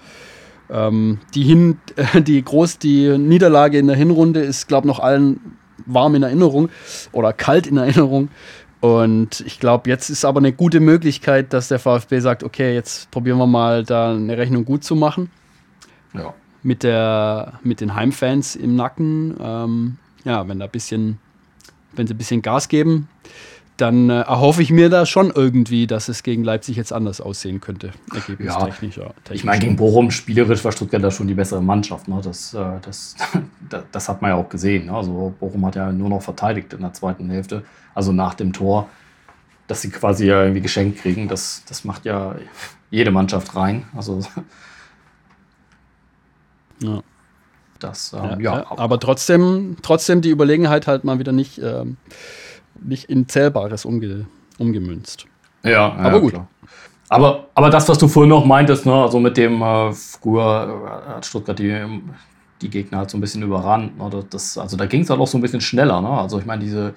ähm, 0.68 1.20
die, 1.34 1.42
Hin 1.42 1.78
äh, 1.96 2.20
die, 2.20 2.44
groß, 2.44 2.80
die 2.80 3.16
Niederlage 3.16 3.78
in 3.78 3.86
der 3.86 3.96
Hinrunde 3.96 4.40
ist, 4.40 4.68
glaube 4.68 4.86
ich, 4.86 4.88
noch 4.88 5.00
allen 5.00 5.56
warm 5.86 6.14
in 6.14 6.22
Erinnerung 6.22 6.68
oder 7.12 7.32
kalt 7.32 7.66
in 7.66 7.78
Erinnerung. 7.78 8.28
Und 8.82 9.44
ich 9.46 9.60
glaube, 9.60 9.88
jetzt 9.88 10.10
ist 10.10 10.24
aber 10.24 10.40
eine 10.40 10.52
gute 10.52 10.80
Möglichkeit, 10.80 11.52
dass 11.52 11.68
der 11.68 11.78
VfB 11.78 12.18
sagt, 12.18 12.42
okay, 12.42 12.74
jetzt 12.74 13.08
probieren 13.12 13.38
wir 13.38 13.46
mal 13.46 13.84
da 13.84 14.10
eine 14.10 14.36
Rechnung 14.36 14.64
gut 14.64 14.82
zu 14.82 14.96
machen. 14.96 15.30
Ja. 16.14 16.34
Mit, 16.64 16.82
der, 16.82 17.60
mit 17.62 17.80
den 17.80 17.94
Heimfans 17.94 18.56
im 18.56 18.74
Nacken. 18.74 19.36
Ähm, 19.40 19.98
ja, 20.24 20.48
wenn 20.48 20.58
da 20.58 20.64
ein 20.64 20.70
bisschen, 20.72 21.18
wenn 21.92 22.08
sie 22.08 22.14
ein 22.14 22.18
bisschen 22.18 22.42
Gas 22.42 22.66
geben, 22.66 23.08
dann 23.76 24.10
äh, 24.10 24.20
erhoffe 24.20 24.62
ich 24.62 24.70
mir 24.70 24.90
da 24.90 25.06
schon 25.06 25.30
irgendwie, 25.30 25.86
dass 25.86 26.08
es 26.08 26.22
gegen 26.22 26.44
Leipzig 26.44 26.76
jetzt 26.76 26.92
anders 26.92 27.20
aussehen 27.20 27.60
könnte. 27.60 27.90
Ergebnistechnisch. 28.14 28.98
Ja. 28.98 29.10
Ich 29.30 29.44
meine, 29.44 29.60
gegen 29.60 29.76
Bochum 29.76 30.10
spielerisch 30.10 30.62
war 30.64 30.72
Stuttgart 30.72 31.02
da 31.02 31.10
schon 31.10 31.26
die 31.26 31.34
bessere 31.34 31.62
Mannschaft. 31.62 32.06
Ne? 32.06 32.20
Das, 32.22 32.54
äh, 32.54 32.80
das, 32.82 33.16
das 33.92 34.08
hat 34.08 34.20
man 34.20 34.32
ja 34.32 34.36
auch 34.36 34.48
gesehen. 34.48 34.86
Ne? 34.86 34.94
Also 34.94 35.34
Bochum 35.40 35.64
hat 35.66 35.76
ja 35.76 35.90
nur 35.90 36.10
noch 36.10 36.22
verteidigt 36.22 36.72
in 36.74 36.80
der 36.80 36.92
zweiten 36.92 37.30
Hälfte, 37.30 37.64
also 37.94 38.12
nach 38.12 38.34
dem 38.34 38.52
Tor, 38.52 38.88
dass 39.66 39.82
sie 39.82 39.90
quasi 39.90 40.26
ja 40.26 40.42
irgendwie 40.42 40.60
geschenkt 40.60 40.98
kriegen. 40.98 41.28
Das, 41.28 41.62
das 41.66 41.84
macht 41.84 42.04
ja 42.04 42.36
jede 42.90 43.10
Mannschaft 43.10 43.56
rein. 43.56 43.84
Also 43.96 44.20
ja. 46.80 47.02
Das, 47.78 48.12
ähm, 48.12 48.40
ja, 48.40 48.58
ja, 48.58 48.66
aber 48.68 49.00
trotzdem, 49.00 49.76
trotzdem 49.82 50.20
die 50.20 50.30
Überlegenheit 50.30 50.86
halt 50.86 51.02
mal 51.02 51.18
wieder 51.18 51.32
nicht. 51.32 51.58
Ähm, 51.58 51.96
nicht 52.84 53.04
in 53.04 53.28
Zählbares 53.28 53.84
umge 53.84 54.26
umgemünzt. 54.58 55.26
Ja, 55.64 55.92
aber 55.92 56.16
ja, 56.16 56.18
gut. 56.18 56.32
Klar. 56.32 56.48
Aber, 57.08 57.48
aber 57.54 57.68
das, 57.68 57.88
was 57.88 57.98
du 57.98 58.08
vorhin 58.08 58.30
noch 58.30 58.46
meintest, 58.46 58.86
ne, 58.86 58.94
also 58.94 59.20
mit 59.20 59.36
dem, 59.36 59.60
äh, 59.60 59.92
früher 59.92 61.06
äh, 61.06 61.14
hat 61.16 61.26
Stuttgart 61.26 61.58
die, 61.58 62.00
die 62.62 62.70
Gegner 62.70 62.98
halt 62.98 63.10
so 63.10 63.18
ein 63.18 63.20
bisschen 63.20 63.42
überrannt. 63.42 63.98
Ne? 63.98 64.24
Das, 64.30 64.56
also 64.56 64.78
da 64.78 64.86
ging 64.86 65.02
es 65.02 65.10
halt 65.10 65.20
auch 65.20 65.26
so 65.26 65.36
ein 65.36 65.42
bisschen 65.42 65.60
schneller. 65.60 66.00
Ne? 66.00 66.08
Also 66.08 66.38
ich 66.38 66.46
meine, 66.46 66.64
diese 66.64 66.94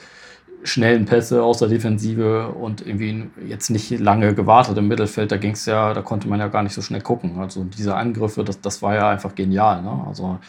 schnellen 0.63 1.05
Pässe 1.05 1.43
aus 1.43 1.57
der 1.57 1.67
Defensive 1.67 2.47
und 2.47 2.85
irgendwie 2.87 3.29
jetzt 3.45 3.69
nicht 3.69 3.99
lange 3.99 4.33
gewartet 4.33 4.77
im 4.77 4.87
Mittelfeld, 4.87 5.31
da 5.33 5.37
ging 5.37 5.51
es 5.51 5.65
ja, 5.65 5.93
da 5.93 6.01
konnte 6.01 6.27
man 6.27 6.39
ja 6.39 6.47
gar 6.47 6.63
nicht 6.63 6.73
so 6.73 6.81
schnell 6.81 7.01
gucken. 7.01 7.39
Also 7.39 7.65
diese 7.65 7.95
Angriffe, 7.95 8.43
das, 8.43 8.61
das 8.61 8.81
war 8.81 8.95
ja 8.95 9.09
einfach 9.09 9.35
genial. 9.35 9.81
Ne? 9.81 10.05
Also 10.07 10.39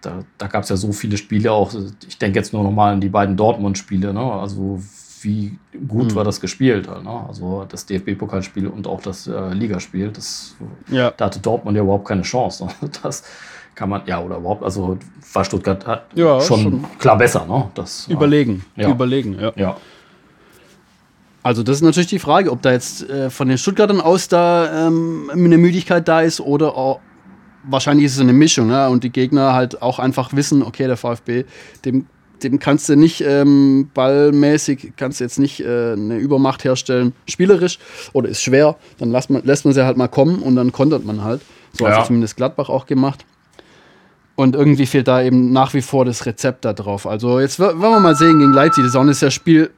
da, 0.00 0.24
da 0.38 0.46
gab 0.46 0.62
es 0.62 0.68
ja 0.68 0.76
so 0.76 0.92
viele 0.92 1.16
Spiele 1.16 1.52
auch. 1.52 1.72
Ich 2.06 2.18
denke 2.18 2.38
jetzt 2.38 2.52
nur 2.52 2.62
nochmal 2.62 2.94
an 2.94 3.00
die 3.00 3.08
beiden 3.08 3.36
Dortmund-Spiele. 3.36 4.12
Ne? 4.12 4.20
Also 4.20 4.80
wie 5.22 5.58
gut 5.86 6.12
mhm. 6.12 6.14
war 6.14 6.24
das 6.24 6.40
gespielt 6.40 6.88
halt, 6.88 7.04
ne? 7.04 7.24
Also 7.28 7.66
das 7.68 7.84
DFB-Pokalspiel 7.86 8.66
und 8.66 8.86
auch 8.86 9.02
das 9.02 9.26
äh, 9.26 9.52
Ligaspiel. 9.52 10.10
Das, 10.10 10.54
ja. 10.90 11.10
Da 11.16 11.26
hatte 11.26 11.40
Dortmund 11.40 11.76
ja 11.76 11.82
überhaupt 11.82 12.08
keine 12.08 12.22
Chance. 12.22 12.64
Ne? 12.64 12.90
Das 13.02 13.24
kann 13.74 13.88
man, 13.88 14.02
ja, 14.06 14.20
oder 14.20 14.38
überhaupt, 14.38 14.62
also 14.62 14.98
war 15.32 15.44
Stuttgart 15.44 16.06
ja, 16.14 16.40
schon, 16.40 16.62
schon, 16.62 16.84
klar 16.98 17.16
besser, 17.16 17.46
ne? 17.46 17.70
Das, 17.74 18.08
überlegen, 18.08 18.64
ja. 18.76 18.90
überlegen, 18.90 19.38
ja. 19.38 19.52
ja. 19.56 19.76
Also 21.42 21.62
das 21.62 21.76
ist 21.76 21.82
natürlich 21.82 22.08
die 22.08 22.18
Frage, 22.18 22.50
ob 22.50 22.60
da 22.60 22.72
jetzt 22.72 23.08
äh, 23.08 23.30
von 23.30 23.48
den 23.48 23.56
Stuttgartern 23.56 24.00
aus 24.00 24.28
da 24.28 24.86
ähm, 24.86 25.30
eine 25.32 25.56
Müdigkeit 25.56 26.06
da 26.06 26.20
ist 26.20 26.40
oder 26.40 26.76
auch, 26.76 27.00
wahrscheinlich 27.64 28.06
ist 28.06 28.14
es 28.14 28.20
eine 28.20 28.32
Mischung, 28.32 28.70
ja, 28.70 28.88
und 28.88 29.04
die 29.04 29.10
Gegner 29.10 29.52
halt 29.52 29.82
auch 29.82 29.98
einfach 29.98 30.34
wissen, 30.34 30.62
okay, 30.62 30.86
der 30.86 30.96
VfB, 30.96 31.44
dem 31.84 32.06
dem 32.42 32.58
kannst 32.58 32.88
du 32.88 32.96
nicht 32.96 33.22
ähm, 33.22 33.90
ballmäßig, 33.94 34.94
kannst 34.96 35.20
du 35.20 35.24
jetzt 35.24 35.38
nicht 35.38 35.60
äh, 35.60 35.92
eine 35.92 36.16
Übermacht 36.16 36.64
herstellen, 36.64 37.12
spielerisch, 37.28 37.78
oder 38.12 38.28
ist 38.28 38.42
schwer, 38.42 38.76
dann 38.98 39.10
lässt 39.10 39.30
man, 39.30 39.44
lässt 39.44 39.64
man 39.64 39.74
sie 39.74 39.84
halt 39.84 39.96
mal 39.96 40.08
kommen 40.08 40.40
und 40.40 40.56
dann 40.56 40.72
kontert 40.72 41.04
man 41.04 41.22
halt. 41.22 41.42
So 41.72 41.86
ja. 41.86 41.98
hat 41.98 42.06
zumindest 42.06 42.36
Gladbach 42.36 42.68
auch 42.68 42.86
gemacht. 42.86 43.24
Und 44.36 44.56
irgendwie 44.56 44.86
fehlt 44.86 45.06
da 45.06 45.22
eben 45.22 45.52
nach 45.52 45.74
wie 45.74 45.82
vor 45.82 46.04
das 46.04 46.24
Rezept 46.24 46.64
da 46.64 46.72
drauf. 46.72 47.06
Also 47.06 47.40
jetzt 47.40 47.60
wollen 47.60 47.78
wir 47.78 48.00
mal 48.00 48.16
sehen 48.16 48.38
gegen 48.38 48.52
Leipzig. 48.54 48.84
Das 48.84 48.92
ist 48.92 48.96
auch 48.96 49.02
ein 49.02 49.12
sehr 49.12 49.30
Spiel. 49.30 49.70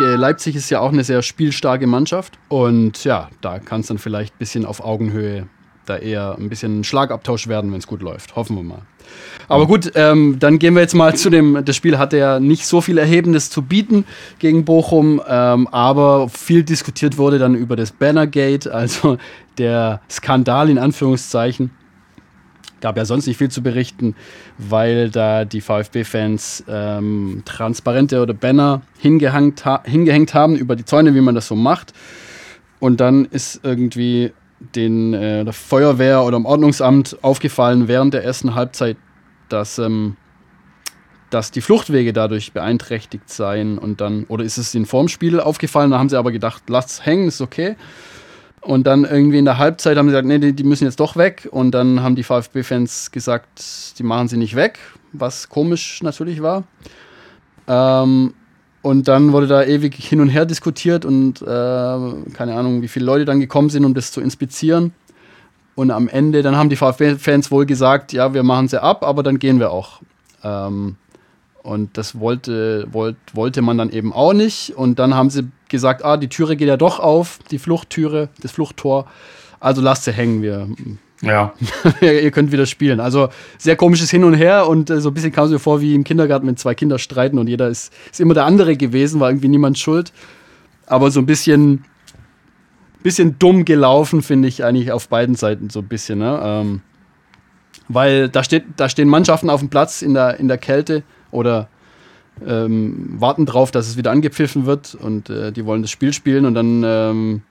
Leipzig 0.00 0.56
ist 0.56 0.68
ja 0.68 0.80
auch 0.80 0.92
eine 0.92 1.04
sehr 1.04 1.22
spielstarke 1.22 1.86
Mannschaft. 1.86 2.36
Und 2.48 3.04
ja, 3.04 3.28
da 3.40 3.60
kann 3.60 3.82
es 3.82 3.86
dann 3.86 3.98
vielleicht 3.98 4.34
ein 4.34 4.38
bisschen 4.38 4.66
auf 4.66 4.82
Augenhöhe 4.82 5.46
da 5.86 5.96
eher 5.96 6.36
ein 6.38 6.48
bisschen 6.48 6.84
Schlagabtausch 6.84 7.48
werden, 7.48 7.72
wenn 7.72 7.78
es 7.78 7.86
gut 7.86 8.02
läuft. 8.02 8.36
Hoffen 8.36 8.56
wir 8.56 8.62
mal. 8.62 8.82
Aber 9.48 9.66
gut, 9.66 9.92
ähm, 9.94 10.38
dann 10.38 10.58
gehen 10.58 10.74
wir 10.74 10.82
jetzt 10.82 10.94
mal 10.94 11.14
zu 11.16 11.30
dem. 11.30 11.64
Das 11.64 11.76
Spiel 11.76 11.98
hatte 11.98 12.18
ja 12.18 12.40
nicht 12.40 12.66
so 12.66 12.80
viel 12.80 12.98
Erhebendes 12.98 13.50
zu 13.50 13.62
bieten 13.62 14.04
gegen 14.38 14.64
Bochum, 14.64 15.20
ähm, 15.26 15.68
aber 15.68 16.28
viel 16.28 16.62
diskutiert 16.62 17.18
wurde 17.18 17.38
dann 17.38 17.54
über 17.54 17.76
das 17.76 17.92
Bannergate, 17.92 18.72
also 18.72 19.18
der 19.58 20.00
Skandal 20.10 20.70
in 20.70 20.78
Anführungszeichen. 20.78 21.70
Gab 22.80 22.96
ja 22.96 23.04
sonst 23.04 23.26
nicht 23.26 23.36
viel 23.36 23.50
zu 23.50 23.62
berichten, 23.62 24.16
weil 24.58 25.08
da 25.08 25.44
die 25.44 25.60
VfB-Fans 25.60 26.64
ähm, 26.68 27.42
Transparente 27.44 28.20
oder 28.20 28.34
Banner 28.34 28.82
hingehängt, 28.98 29.64
ha 29.64 29.82
hingehängt 29.84 30.34
haben 30.34 30.56
über 30.56 30.74
die 30.74 30.84
Zäune, 30.84 31.14
wie 31.14 31.20
man 31.20 31.36
das 31.36 31.46
so 31.46 31.54
macht. 31.54 31.92
Und 32.80 33.00
dann 33.00 33.26
ist 33.26 33.60
irgendwie 33.62 34.32
den 34.74 35.14
äh, 35.14 35.44
der 35.44 35.52
Feuerwehr 35.52 36.22
oder 36.22 36.38
dem 36.38 36.46
Ordnungsamt 36.46 37.18
aufgefallen 37.22 37.88
während 37.88 38.14
der 38.14 38.24
ersten 38.24 38.54
Halbzeit, 38.54 38.96
dass, 39.48 39.78
ähm, 39.78 40.16
dass 41.30 41.50
die 41.50 41.60
Fluchtwege 41.60 42.12
dadurch 42.12 42.52
beeinträchtigt 42.52 43.28
seien 43.28 43.78
und 43.78 44.00
dann, 44.00 44.24
oder 44.24 44.44
ist 44.44 44.58
es 44.58 44.74
in 44.74 44.86
vorm 44.86 45.08
Spiel 45.08 45.40
aufgefallen, 45.40 45.90
da 45.90 45.98
haben 45.98 46.08
sie 46.08 46.18
aber 46.18 46.32
gedacht, 46.32 46.64
lass 46.68 47.04
hängen, 47.04 47.28
ist 47.28 47.40
okay. 47.40 47.76
Und 48.62 48.86
dann 48.86 49.04
irgendwie 49.04 49.38
in 49.38 49.44
der 49.44 49.58
Halbzeit 49.58 49.96
haben 49.96 50.06
sie 50.06 50.12
gesagt, 50.12 50.28
nee, 50.28 50.38
die, 50.38 50.52
die 50.52 50.62
müssen 50.62 50.84
jetzt 50.84 51.00
doch 51.00 51.16
weg. 51.16 51.48
Und 51.50 51.72
dann 51.72 52.00
haben 52.00 52.14
die 52.14 52.22
VfB-Fans 52.22 53.10
gesagt, 53.10 53.98
die 53.98 54.04
machen 54.04 54.28
sie 54.28 54.36
nicht 54.36 54.54
weg, 54.54 54.78
was 55.12 55.48
komisch 55.48 56.00
natürlich 56.02 56.42
war. 56.42 56.62
Ähm, 57.66 58.34
und 58.82 59.06
dann 59.06 59.32
wurde 59.32 59.46
da 59.46 59.62
ewig 59.62 59.94
hin 59.94 60.20
und 60.20 60.28
her 60.28 60.44
diskutiert 60.44 61.04
und 61.04 61.40
äh, 61.40 61.44
keine 61.44 62.54
Ahnung, 62.54 62.82
wie 62.82 62.88
viele 62.88 63.06
Leute 63.06 63.24
dann 63.24 63.38
gekommen 63.38 63.70
sind, 63.70 63.84
um 63.84 63.94
das 63.94 64.10
zu 64.10 64.20
inspizieren. 64.20 64.92
Und 65.74 65.90
am 65.90 66.08
Ende, 66.08 66.42
dann 66.42 66.56
haben 66.56 66.68
die 66.68 66.76
VfB-Fans 66.76 67.50
wohl 67.50 67.64
gesagt, 67.64 68.12
ja, 68.12 68.34
wir 68.34 68.42
machen 68.42 68.68
sie 68.68 68.82
ab, 68.82 69.04
aber 69.04 69.22
dann 69.22 69.38
gehen 69.38 69.58
wir 69.58 69.70
auch. 69.70 70.02
Ähm, 70.42 70.96
und 71.62 71.96
das 71.96 72.18
wollte, 72.18 72.88
wollt, 72.90 73.16
wollte 73.32 73.62
man 73.62 73.78
dann 73.78 73.90
eben 73.90 74.12
auch 74.12 74.32
nicht. 74.32 74.76
Und 74.76 74.98
dann 74.98 75.14
haben 75.14 75.30
sie 75.30 75.48
gesagt, 75.68 76.04
ah, 76.04 76.16
die 76.16 76.28
Türe 76.28 76.56
geht 76.56 76.68
ja 76.68 76.76
doch 76.76 76.98
auf, 76.98 77.38
die 77.50 77.58
Fluchttüre, 77.58 78.28
das 78.40 78.50
Fluchttor. 78.50 79.06
Also 79.60 79.80
lasst 79.80 80.04
sie 80.04 80.12
hängen, 80.12 80.42
wir 80.42 80.68
ja. 81.22 81.54
ihr 82.00 82.30
könnt 82.30 82.52
wieder 82.52 82.66
spielen. 82.66 83.00
Also 83.00 83.28
sehr 83.56 83.76
komisches 83.76 84.10
Hin 84.10 84.24
und 84.24 84.34
Her 84.34 84.68
und 84.68 84.90
äh, 84.90 85.00
so 85.00 85.10
ein 85.10 85.14
bisschen 85.14 85.32
kam 85.32 85.46
es 85.46 85.50
mir 85.52 85.58
vor 85.58 85.80
wie 85.80 85.94
im 85.94 86.04
Kindergarten, 86.04 86.46
wenn 86.46 86.56
zwei 86.56 86.74
Kinder 86.74 86.98
streiten 86.98 87.38
und 87.38 87.48
jeder 87.48 87.68
ist, 87.68 87.92
ist 88.10 88.20
immer 88.20 88.34
der 88.34 88.44
andere 88.44 88.76
gewesen, 88.76 89.20
war 89.20 89.30
irgendwie 89.30 89.48
niemand 89.48 89.78
schuld. 89.78 90.12
Aber 90.86 91.10
so 91.10 91.20
ein 91.20 91.26
bisschen, 91.26 91.84
bisschen 93.02 93.38
dumm 93.38 93.64
gelaufen, 93.64 94.22
finde 94.22 94.48
ich 94.48 94.64
eigentlich 94.64 94.92
auf 94.92 95.08
beiden 95.08 95.36
Seiten 95.36 95.70
so 95.70 95.78
ein 95.78 95.88
bisschen. 95.88 96.18
Ne? 96.18 96.40
Ähm, 96.42 96.80
weil 97.88 98.28
da, 98.28 98.42
steht, 98.42 98.64
da 98.76 98.88
stehen 98.88 99.08
Mannschaften 99.08 99.48
auf 99.48 99.60
dem 99.60 99.70
Platz 99.70 100.02
in 100.02 100.14
der, 100.14 100.38
in 100.40 100.48
der 100.48 100.58
Kälte 100.58 101.04
oder 101.30 101.68
ähm, 102.46 103.14
warten 103.18 103.46
drauf, 103.46 103.70
dass 103.70 103.86
es 103.86 103.96
wieder 103.96 104.10
angepfiffen 104.10 104.66
wird 104.66 104.94
und 104.94 105.30
äh, 105.30 105.52
die 105.52 105.64
wollen 105.66 105.82
das 105.82 105.90
Spiel 105.90 106.12
spielen 106.12 106.46
und 106.46 106.54
dann 106.54 106.82
ähm, 106.84 107.42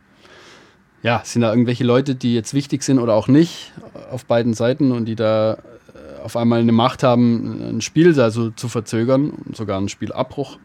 ja, 1.04 1.22
sind 1.24 1.42
da 1.42 1.50
irgendwelche 1.50 1.84
Leute, 1.84 2.16
die 2.16 2.34
jetzt 2.36 2.54
wichtig 2.54 2.84
sind 2.84 3.00
oder 3.00 3.14
auch 3.14 3.28
nicht 3.28 3.72
auf 4.12 4.26
beiden 4.26 4.54
Seiten 4.54 4.92
und 4.92 5.06
die 5.06 5.16
da 5.16 5.54
äh, 5.54 6.24
auf 6.24 6.38
einmal 6.38 6.60
eine 6.60 6.72
Macht 6.72 7.04
haben, 7.04 7.78
ein 7.78 7.82
Spiel 7.82 8.20
also 8.20 8.52
zu 8.52 8.68
verzögern, 8.68 9.34
sogar 9.54 9.78
einen 9.78 9.90
Spielabbruch 9.90 10.58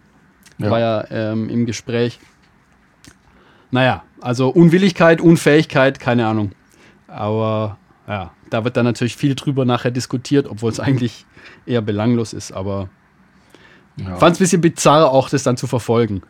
ja. 0.59 0.71
war 0.71 0.81
ja 0.81 1.05
ähm, 1.11 1.49
im 1.49 1.67
Gespräch. 1.67 2.19
Naja, 3.71 4.05
also 4.21 4.49
Unwilligkeit, 4.49 5.21
Unfähigkeit, 5.21 6.01
keine 6.01 6.27
Ahnung. 6.27 6.53
Aber 7.09 7.79
ja, 8.07 8.33
da 8.51 8.65
wird 8.65 8.77
dann 8.77 8.85
natürlich 8.85 9.17
viel 9.17 9.35
drüber 9.35 9.65
nachher 9.65 9.91
diskutiert, 9.91 10.47
obwohl 10.49 10.71
es 10.71 10.81
eigentlich 10.81 11.27
eher 11.67 11.83
belanglos 11.83 12.33
ist. 12.33 12.53
Aber 12.53 12.89
ja. 13.97 14.17
fand 14.17 14.35
es 14.35 14.39
ein 14.39 14.45
bisschen 14.45 14.61
bizarr, 14.61 15.11
auch 15.11 15.29
das 15.29 15.43
dann 15.43 15.57
zu 15.57 15.67
verfolgen. 15.67 16.23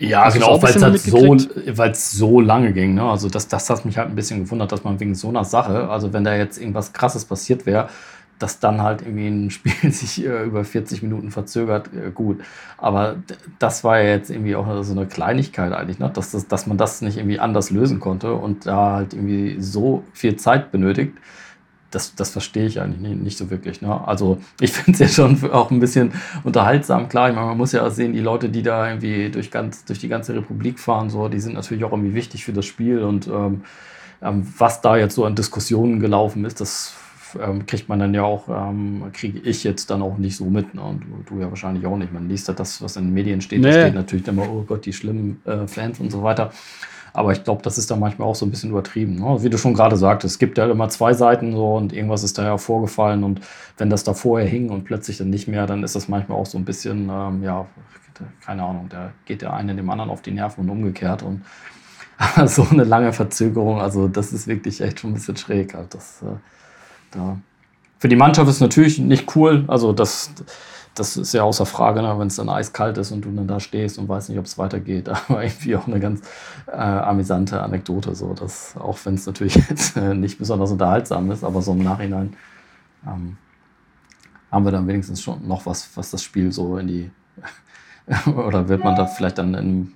Ja, 0.00 0.24
Hast 0.24 0.34
genau, 0.34 0.62
weil 0.62 0.74
es 0.74 0.82
halt 0.82 0.98
so, 0.98 1.36
weil's 1.76 2.10
so 2.12 2.40
lange 2.40 2.72
ging. 2.72 2.94
Ne? 2.94 3.02
Also 3.02 3.28
das, 3.28 3.48
das 3.48 3.68
hat 3.68 3.84
mich 3.84 3.98
halt 3.98 4.08
ein 4.08 4.14
bisschen 4.14 4.44
gewundert, 4.44 4.72
dass 4.72 4.82
man 4.82 4.98
wegen 4.98 5.14
so 5.14 5.28
einer 5.28 5.44
Sache, 5.44 5.90
also 5.90 6.14
wenn 6.14 6.24
da 6.24 6.34
jetzt 6.34 6.58
irgendwas 6.58 6.94
Krasses 6.94 7.26
passiert 7.26 7.66
wäre, 7.66 7.90
dass 8.38 8.60
dann 8.60 8.80
halt 8.80 9.02
irgendwie 9.02 9.28
ein 9.28 9.50
Spiel 9.50 9.92
sich 9.92 10.24
äh, 10.24 10.44
über 10.44 10.64
40 10.64 11.02
Minuten 11.02 11.30
verzögert, 11.30 11.90
äh, 11.92 12.10
gut. 12.12 12.40
Aber 12.78 13.16
das 13.58 13.84
war 13.84 14.00
ja 14.00 14.08
jetzt 14.08 14.30
irgendwie 14.30 14.56
auch 14.56 14.82
so 14.82 14.92
eine 14.92 15.04
Kleinigkeit 15.04 15.74
eigentlich, 15.74 15.98
ne? 15.98 16.10
dass, 16.12 16.30
das, 16.30 16.48
dass 16.48 16.66
man 16.66 16.78
das 16.78 17.02
nicht 17.02 17.18
irgendwie 17.18 17.38
anders 17.38 17.70
lösen 17.70 18.00
konnte 18.00 18.32
und 18.32 18.64
da 18.64 18.92
halt 18.92 19.12
irgendwie 19.12 19.60
so 19.60 20.02
viel 20.14 20.36
Zeit 20.36 20.72
benötigt 20.72 21.12
das, 21.90 22.14
das 22.14 22.30
verstehe 22.30 22.66
ich 22.66 22.80
eigentlich 22.80 23.00
nicht, 23.00 23.22
nicht 23.22 23.38
so 23.38 23.50
wirklich. 23.50 23.82
Ne? 23.82 24.06
Also 24.06 24.38
ich 24.60 24.72
finde 24.72 24.92
es 24.92 24.98
ja 24.98 25.08
schon 25.08 25.50
auch 25.50 25.70
ein 25.70 25.80
bisschen 25.80 26.12
unterhaltsam. 26.44 27.08
Klar, 27.08 27.30
ich 27.30 27.34
meine, 27.34 27.48
man 27.48 27.56
muss 27.56 27.72
ja 27.72 27.86
auch 27.86 27.90
sehen, 27.90 28.12
die 28.12 28.20
Leute, 28.20 28.48
die 28.48 28.62
da 28.62 28.88
irgendwie 28.88 29.30
durch, 29.30 29.50
ganz, 29.50 29.84
durch 29.84 29.98
die 29.98 30.08
ganze 30.08 30.34
Republik 30.34 30.78
fahren, 30.78 31.10
so, 31.10 31.28
die 31.28 31.40
sind 31.40 31.54
natürlich 31.54 31.84
auch 31.84 31.92
irgendwie 31.92 32.14
wichtig 32.14 32.44
für 32.44 32.52
das 32.52 32.66
Spiel. 32.66 33.02
Und 33.02 33.26
ähm, 33.26 33.62
ähm, 34.22 34.46
was 34.58 34.80
da 34.80 34.96
jetzt 34.96 35.14
so 35.14 35.24
an 35.24 35.34
Diskussionen 35.34 36.00
gelaufen 36.00 36.44
ist, 36.44 36.60
das 36.60 36.94
ähm, 37.40 37.66
kriegt 37.66 37.88
man 37.88 37.98
dann 37.98 38.14
ja 38.14 38.22
auch, 38.22 38.48
ähm, 38.48 39.04
kriege 39.12 39.38
ich 39.40 39.64
jetzt 39.64 39.90
dann 39.90 40.02
auch 40.02 40.18
nicht 40.18 40.36
so 40.36 40.46
mit. 40.46 40.74
Ne? 40.74 40.82
Und 40.82 41.00
du, 41.00 41.34
du, 41.34 41.40
ja 41.40 41.48
wahrscheinlich 41.48 41.86
auch 41.86 41.96
nicht. 41.96 42.12
Man 42.12 42.28
liest 42.28 42.48
ja 42.48 42.54
das, 42.54 42.82
was 42.82 42.96
in 42.96 43.06
den 43.06 43.14
Medien 43.14 43.40
steht, 43.40 43.60
nee. 43.60 43.70
da 43.70 43.80
steht 43.80 43.94
natürlich 43.94 44.28
immer, 44.28 44.48
oh 44.48 44.64
Gott, 44.66 44.86
die 44.86 44.92
schlimmen 44.92 45.40
äh, 45.44 45.66
Fans 45.66 46.00
und 46.00 46.10
so 46.10 46.22
weiter. 46.22 46.52
Aber 47.12 47.32
ich 47.32 47.44
glaube, 47.44 47.62
das 47.62 47.78
ist 47.78 47.90
dann 47.90 48.00
manchmal 48.00 48.28
auch 48.28 48.34
so 48.34 48.46
ein 48.46 48.50
bisschen 48.50 48.70
übertrieben. 48.70 49.16
Ne? 49.16 49.42
Wie 49.42 49.50
du 49.50 49.58
schon 49.58 49.74
gerade 49.74 49.96
sagtest, 49.96 50.34
es 50.34 50.38
gibt 50.38 50.58
ja 50.58 50.70
immer 50.70 50.88
zwei 50.88 51.12
Seiten 51.12 51.52
so 51.52 51.76
und 51.76 51.92
irgendwas 51.92 52.22
ist 52.22 52.38
da 52.38 52.44
ja 52.44 52.58
vorgefallen 52.58 53.24
und 53.24 53.40
wenn 53.78 53.90
das 53.90 54.04
da 54.04 54.14
vorher 54.14 54.48
hing 54.48 54.70
und 54.70 54.84
plötzlich 54.84 55.18
dann 55.18 55.30
nicht 55.30 55.48
mehr, 55.48 55.66
dann 55.66 55.82
ist 55.82 55.94
das 55.94 56.08
manchmal 56.08 56.38
auch 56.38 56.46
so 56.46 56.58
ein 56.58 56.64
bisschen, 56.64 57.08
ähm, 57.10 57.42
ja, 57.42 57.66
keine 58.44 58.62
Ahnung, 58.62 58.86
da 58.90 59.12
geht 59.24 59.42
der 59.42 59.54
eine 59.54 59.74
dem 59.74 59.88
anderen 59.88 60.10
auf 60.10 60.22
die 60.22 60.30
Nerven 60.30 60.62
und 60.62 60.70
umgekehrt 60.70 61.22
und 61.22 61.42
so 62.46 62.66
eine 62.70 62.84
lange 62.84 63.12
Verzögerung, 63.12 63.80
also 63.80 64.08
das 64.08 64.32
ist 64.32 64.46
wirklich 64.46 64.80
echt 64.80 65.00
schon 65.00 65.10
ein 65.10 65.14
bisschen 65.14 65.36
schräg. 65.36 65.74
Halt. 65.74 65.94
Das, 65.94 66.22
äh, 66.22 66.36
da. 67.10 67.38
Für 67.98 68.08
die 68.08 68.16
Mannschaft 68.16 68.48
ist 68.48 68.60
natürlich 68.60 68.98
nicht 68.98 69.34
cool, 69.36 69.64
also 69.68 69.92
das 69.92 70.30
das 70.94 71.16
ist 71.16 71.32
ja 71.32 71.42
außer 71.42 71.66
Frage, 71.66 72.02
ne, 72.02 72.18
wenn 72.18 72.26
es 72.26 72.36
dann 72.36 72.48
eiskalt 72.48 72.98
ist 72.98 73.12
und 73.12 73.24
du 73.24 73.30
dann 73.30 73.46
da 73.46 73.60
stehst 73.60 73.98
und 73.98 74.08
weißt 74.08 74.28
nicht, 74.28 74.38
ob 74.38 74.44
es 74.44 74.58
weitergeht. 74.58 75.08
Aber 75.28 75.42
irgendwie 75.42 75.76
auch 75.76 75.86
eine 75.86 76.00
ganz 76.00 76.22
äh, 76.66 76.76
amüsante 76.76 77.62
Anekdote, 77.62 78.14
so 78.14 78.34
dass 78.34 78.76
auch 78.76 78.98
wenn 79.04 79.14
es 79.14 79.26
natürlich 79.26 79.54
jetzt 79.70 79.96
äh, 79.96 80.14
nicht 80.14 80.38
besonders 80.38 80.70
unterhaltsam 80.70 81.30
ist, 81.30 81.44
aber 81.44 81.62
so 81.62 81.72
im 81.72 81.82
Nachhinein 81.82 82.36
ähm, 83.06 83.36
haben 84.50 84.64
wir 84.64 84.72
dann 84.72 84.86
wenigstens 84.86 85.22
schon 85.22 85.46
noch 85.46 85.66
was, 85.66 85.88
was 85.96 86.10
das 86.10 86.22
Spiel 86.22 86.52
so 86.52 86.76
in 86.76 86.86
die 86.88 87.10
oder 88.26 88.68
wird 88.68 88.82
man 88.82 88.96
da 88.96 89.06
vielleicht 89.06 89.38
dann 89.38 89.54
in, 89.54 89.92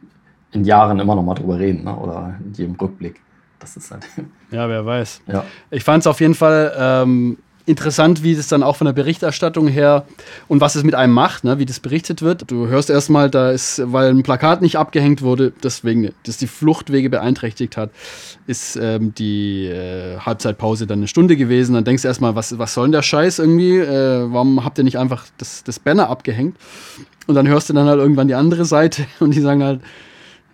in 0.52 0.64
Jahren 0.64 1.00
immer 1.00 1.14
noch 1.14 1.22
mal 1.22 1.34
drüber 1.34 1.58
reden, 1.58 1.84
ne? 1.84 1.96
oder 1.96 2.36
in 2.44 2.52
jedem 2.52 2.74
Rückblick. 2.76 3.20
Das 3.58 3.76
ist 3.76 3.90
halt. 3.90 4.06
Ja, 4.50 4.68
wer 4.68 4.84
weiß. 4.84 5.22
Ja. 5.26 5.44
Ich 5.70 5.84
fand 5.84 6.02
es 6.02 6.06
auf 6.06 6.20
jeden 6.20 6.34
Fall 6.34 6.72
ähm, 6.76 7.38
interessant, 7.66 8.23
wie 8.23 8.35
das 8.35 8.49
dann 8.49 8.62
auch 8.62 8.76
von 8.76 8.85
der 8.85 8.92
Berichterstattung 8.92 9.68
her 9.68 10.04
und 10.49 10.61
was 10.61 10.75
es 10.75 10.85
mit 10.85 10.94
einem 10.94 11.14
macht, 11.14 11.44
ne, 11.44 11.59
wie 11.59 11.64
das 11.64 11.80
berichtet 11.80 12.21
wird. 12.21 12.50
Du 12.50 12.66
hörst 12.66 12.90
erstmal, 12.90 13.30
da 13.30 13.50
ist, 13.50 13.80
weil 13.87 14.11
ein 14.11 14.23
Plakat 14.23 14.61
nicht 14.61 14.76
abgehängt 14.76 15.23
wurde, 15.23 15.52
deswegen, 15.62 16.12
das 16.25 16.37
die 16.37 16.47
Fluchtwege 16.47 17.09
beeinträchtigt 17.09 17.76
hat, 17.76 17.90
ist 18.47 18.76
ähm, 18.76 19.14
die 19.14 19.66
äh, 19.66 20.18
Halbzeitpause 20.18 20.87
dann 20.87 20.99
eine 20.99 21.09
Stunde 21.09 21.37
gewesen. 21.37 21.75
Dann 21.75 21.85
denkst 21.85 22.02
du 22.02 22.09
erstmal, 22.09 22.35
was, 22.35 22.59
was 22.59 22.75
soll 22.75 22.87
denn 22.87 22.92
der 22.92 23.02
Scheiß 23.02 23.38
irgendwie? 23.38 23.78
Äh, 23.78 24.30
warum 24.30 24.64
habt 24.64 24.76
ihr 24.76 24.85
nicht 24.85 24.99
einfach 24.99 25.25
das, 25.38 25.64
das 25.64 25.78
Banner 25.78 26.11
abgehängt? 26.11 26.56
Und 27.26 27.35
dann 27.35 27.49
hörst 27.49 27.71
du 27.71 27.73
dann 27.73 27.87
halt 27.87 27.99
irgendwann 27.99 28.28
die 28.28 28.35
andere 28.35 28.66
Seite 28.66 29.06
und 29.21 29.35
die 29.35 29.40
sagen 29.40 29.62
halt, 29.62 29.80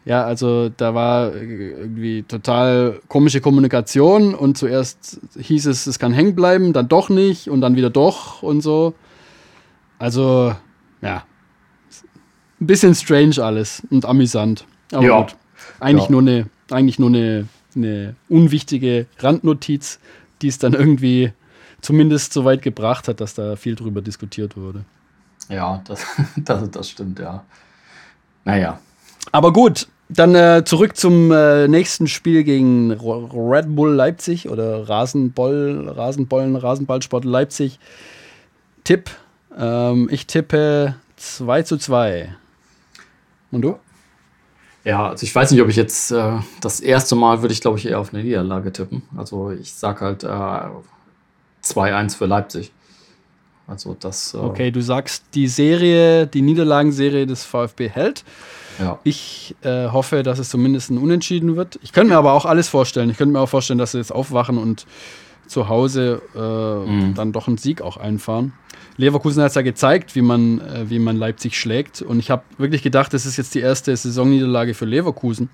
ja, 0.05 0.25
also 0.25 0.71
da 0.71 0.95
war 0.95 1.35
irgendwie 1.35 2.23
total 2.23 3.01
komische 3.09 3.41
Kommunikation 3.41 4.35
und 4.35 4.57
zuerst 4.57 5.21
hieß 5.39 5.67
es, 5.67 5.87
es 5.87 5.99
kann 5.99 6.13
hängen 6.13 6.35
bleiben, 6.35 6.73
dann 6.73 6.89
doch 6.89 7.11
nicht 7.11 7.49
und 7.49 7.61
dann 7.61 7.77
wieder 7.77 7.91
doch 7.91 8.43
und 8.43 8.63
so. 8.63 8.95
Also, 9.99 10.55
ja, 11.03 11.25
ein 12.61 12.67
bisschen 12.67 12.95
strange 12.95 13.43
alles 13.43 13.83
und 13.91 14.07
amüsant. 14.07 14.67
Aber 14.93 15.05
ja. 15.05 15.21
gut, 15.21 15.37
eigentlich 15.81 16.07
ja. 16.07 16.11
nur 16.11 16.21
eine, 16.23 16.47
eigentlich 16.71 16.99
nur 16.99 17.11
eine, 17.11 17.49
eine 17.77 18.17
unwichtige 18.29 19.07
Randnotiz, 19.19 19.99
die 20.41 20.49
es 20.49 20.59
dann 20.59 20.73
irgendwie 20.73 21.33
zumindest 21.83 22.33
so 22.33 22.45
weit 22.45 22.63
gebracht 22.63 23.09
hat, 23.09 23.21
dass 23.21 23.35
da 23.35 23.57
viel 23.57 23.75
drüber 23.75 24.01
diskutiert 24.01 24.57
wurde. 24.57 24.85
Ja, 25.49 25.83
das, 25.87 26.07
das, 26.37 26.71
das 26.71 26.89
stimmt, 26.89 27.19
ja. 27.19 27.45
Naja. 28.45 28.81
Aber 29.33 29.53
gut, 29.53 29.87
dann 30.09 30.35
äh, 30.35 30.65
zurück 30.65 30.97
zum 30.97 31.31
äh, 31.31 31.69
nächsten 31.69 32.09
Spiel 32.09 32.43
gegen 32.43 32.93
Red 32.93 33.75
Bull 33.77 33.93
Leipzig 33.93 34.49
oder 34.49 34.89
Rasenball, 34.89 35.89
Rasenbollen, 35.89 36.57
Rasenballsport 36.57 37.25
Leipzig. 37.25 37.79
Tipp. 38.85 39.11
Ähm, 39.57 40.09
ich 40.11 40.27
tippe 40.27 40.97
2 41.17 41.63
zu 41.63 41.77
2. 41.77 42.35
Und 43.53 43.63
du? 43.63 43.79
Ja, 44.85 45.11
also 45.11 45.25
ich 45.25 45.35
weiß 45.35 45.51
nicht, 45.51 45.61
ob 45.61 45.69
ich 45.69 45.77
jetzt 45.77 46.11
äh, 46.11 46.39
das 46.61 46.81
erste 46.81 47.15
Mal 47.15 47.43
würde 47.43 47.53
ich, 47.53 47.61
glaube 47.61 47.79
ich, 47.79 47.87
eher 47.87 48.01
auf 48.01 48.13
eine 48.13 48.25
Niederlage 48.25 48.73
tippen. 48.73 49.03
Also 49.17 49.51
ich 49.51 49.75
sage 49.75 50.01
halt 50.01 50.25
äh, 50.25 50.27
2-1 51.63 52.17
für 52.17 52.27
Leipzig. 52.27 52.73
Also 53.71 53.97
das. 53.99 54.35
Äh 54.35 54.39
okay, 54.39 54.71
du 54.71 54.83
sagst, 54.83 55.25
die 55.35 55.47
Serie, 55.47 56.27
die 56.27 56.43
Niederlagenserie 56.43 57.27
des 57.27 57.45
VfB 57.45 57.89
hält. 57.89 58.25
Ja. 58.79 58.99
Ich 59.05 59.55
äh, 59.63 59.89
hoffe, 59.89 60.23
dass 60.23 60.39
es 60.39 60.49
zumindest 60.49 60.91
ein 60.91 60.99
Unentschieden 60.99 61.57
wird. 61.57 61.79
Ich 61.83 61.93
könnte 61.93 62.13
mir 62.13 62.19
aber 62.19 62.33
auch 62.33 62.47
alles 62.47 62.69
vorstellen. 62.69 63.11
Ich 63.11 63.19
könnte 63.19 63.33
mir 63.33 63.41
auch 63.41 63.49
vorstellen, 63.49 63.79
dass 63.79 63.93
sie 63.93 63.99
jetzt 63.99 64.13
aufwachen 64.13 64.59
und 64.59 64.87
zu 65.47 65.69
Hause 65.69 66.23
äh, 66.35 66.39
mhm. 66.91 67.15
dann 67.15 67.33
doch 67.33 67.49
einen 67.49 67.59
Sieg 67.59 67.83
auch 67.83 67.97
einfahren. 67.97 68.53
Leverkusen 68.97 69.43
hat 69.43 69.51
es 69.51 69.55
ja 69.55 69.63
gezeigt, 69.63 70.15
wie 70.15 70.23
man, 70.23 70.61
äh, 70.61 70.89
wie 70.89 70.99
man 70.99 71.17
Leipzig 71.17 71.59
schlägt. 71.59 72.03
Und 72.03 72.19
ich 72.19 72.31
habe 72.31 72.43
wirklich 72.59 72.83
gedacht, 72.83 73.13
das 73.13 73.27
ist 73.27 73.37
jetzt 73.37 73.55
die 73.55 73.61
erste 73.61 73.97
Saisonniederlage 73.97 74.75
für 74.75 74.85
Leverkusen. 74.85 75.51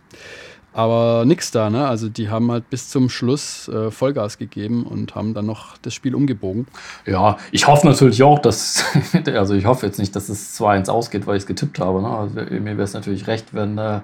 Aber 0.77 1.25
nix 1.25 1.53
da, 1.53 1.71
ne? 1.71 1.89
Also 1.89 2.11
die 2.11 2.29
haben 2.29 2.53
halt 2.53 2.69
bis 2.69 2.91
zum 2.91 3.09
Schluss 3.09 3.67
äh, 3.69 3.91
Vollgas 3.91 4.37
gegeben 4.37 4.85
und 4.85 5.15
haben 5.15 5.33
dann 5.33 5.47
noch 5.47 5.79
das 5.79 5.95
Spiel 5.95 6.15
umgebogen. 6.15 6.67
Ja, 7.07 7.39
ich 7.51 7.67
hoffe 7.67 7.87
natürlich 7.87 8.23
auch, 8.23 8.41
dass, 8.41 8.85
also 9.35 9.55
ich 9.55 9.65
hoffe 9.65 9.87
jetzt 9.87 9.99
nicht, 9.99 10.15
dass 10.15 10.29
es 10.29 10.61
2-1 10.61 10.91
ausgeht, 10.91 11.27
weil 11.27 11.39
ich 11.39 11.45
es 11.45 11.47
getippt 11.47 11.79
habe. 11.79 12.03
Ne? 12.03 12.09
Also 12.09 12.35
mir 12.35 12.77
wäre 12.77 12.83
es 12.83 12.93
natürlich 12.93 13.27
recht, 13.27 13.55
wenn, 13.55 13.79
äh, 13.79 14.01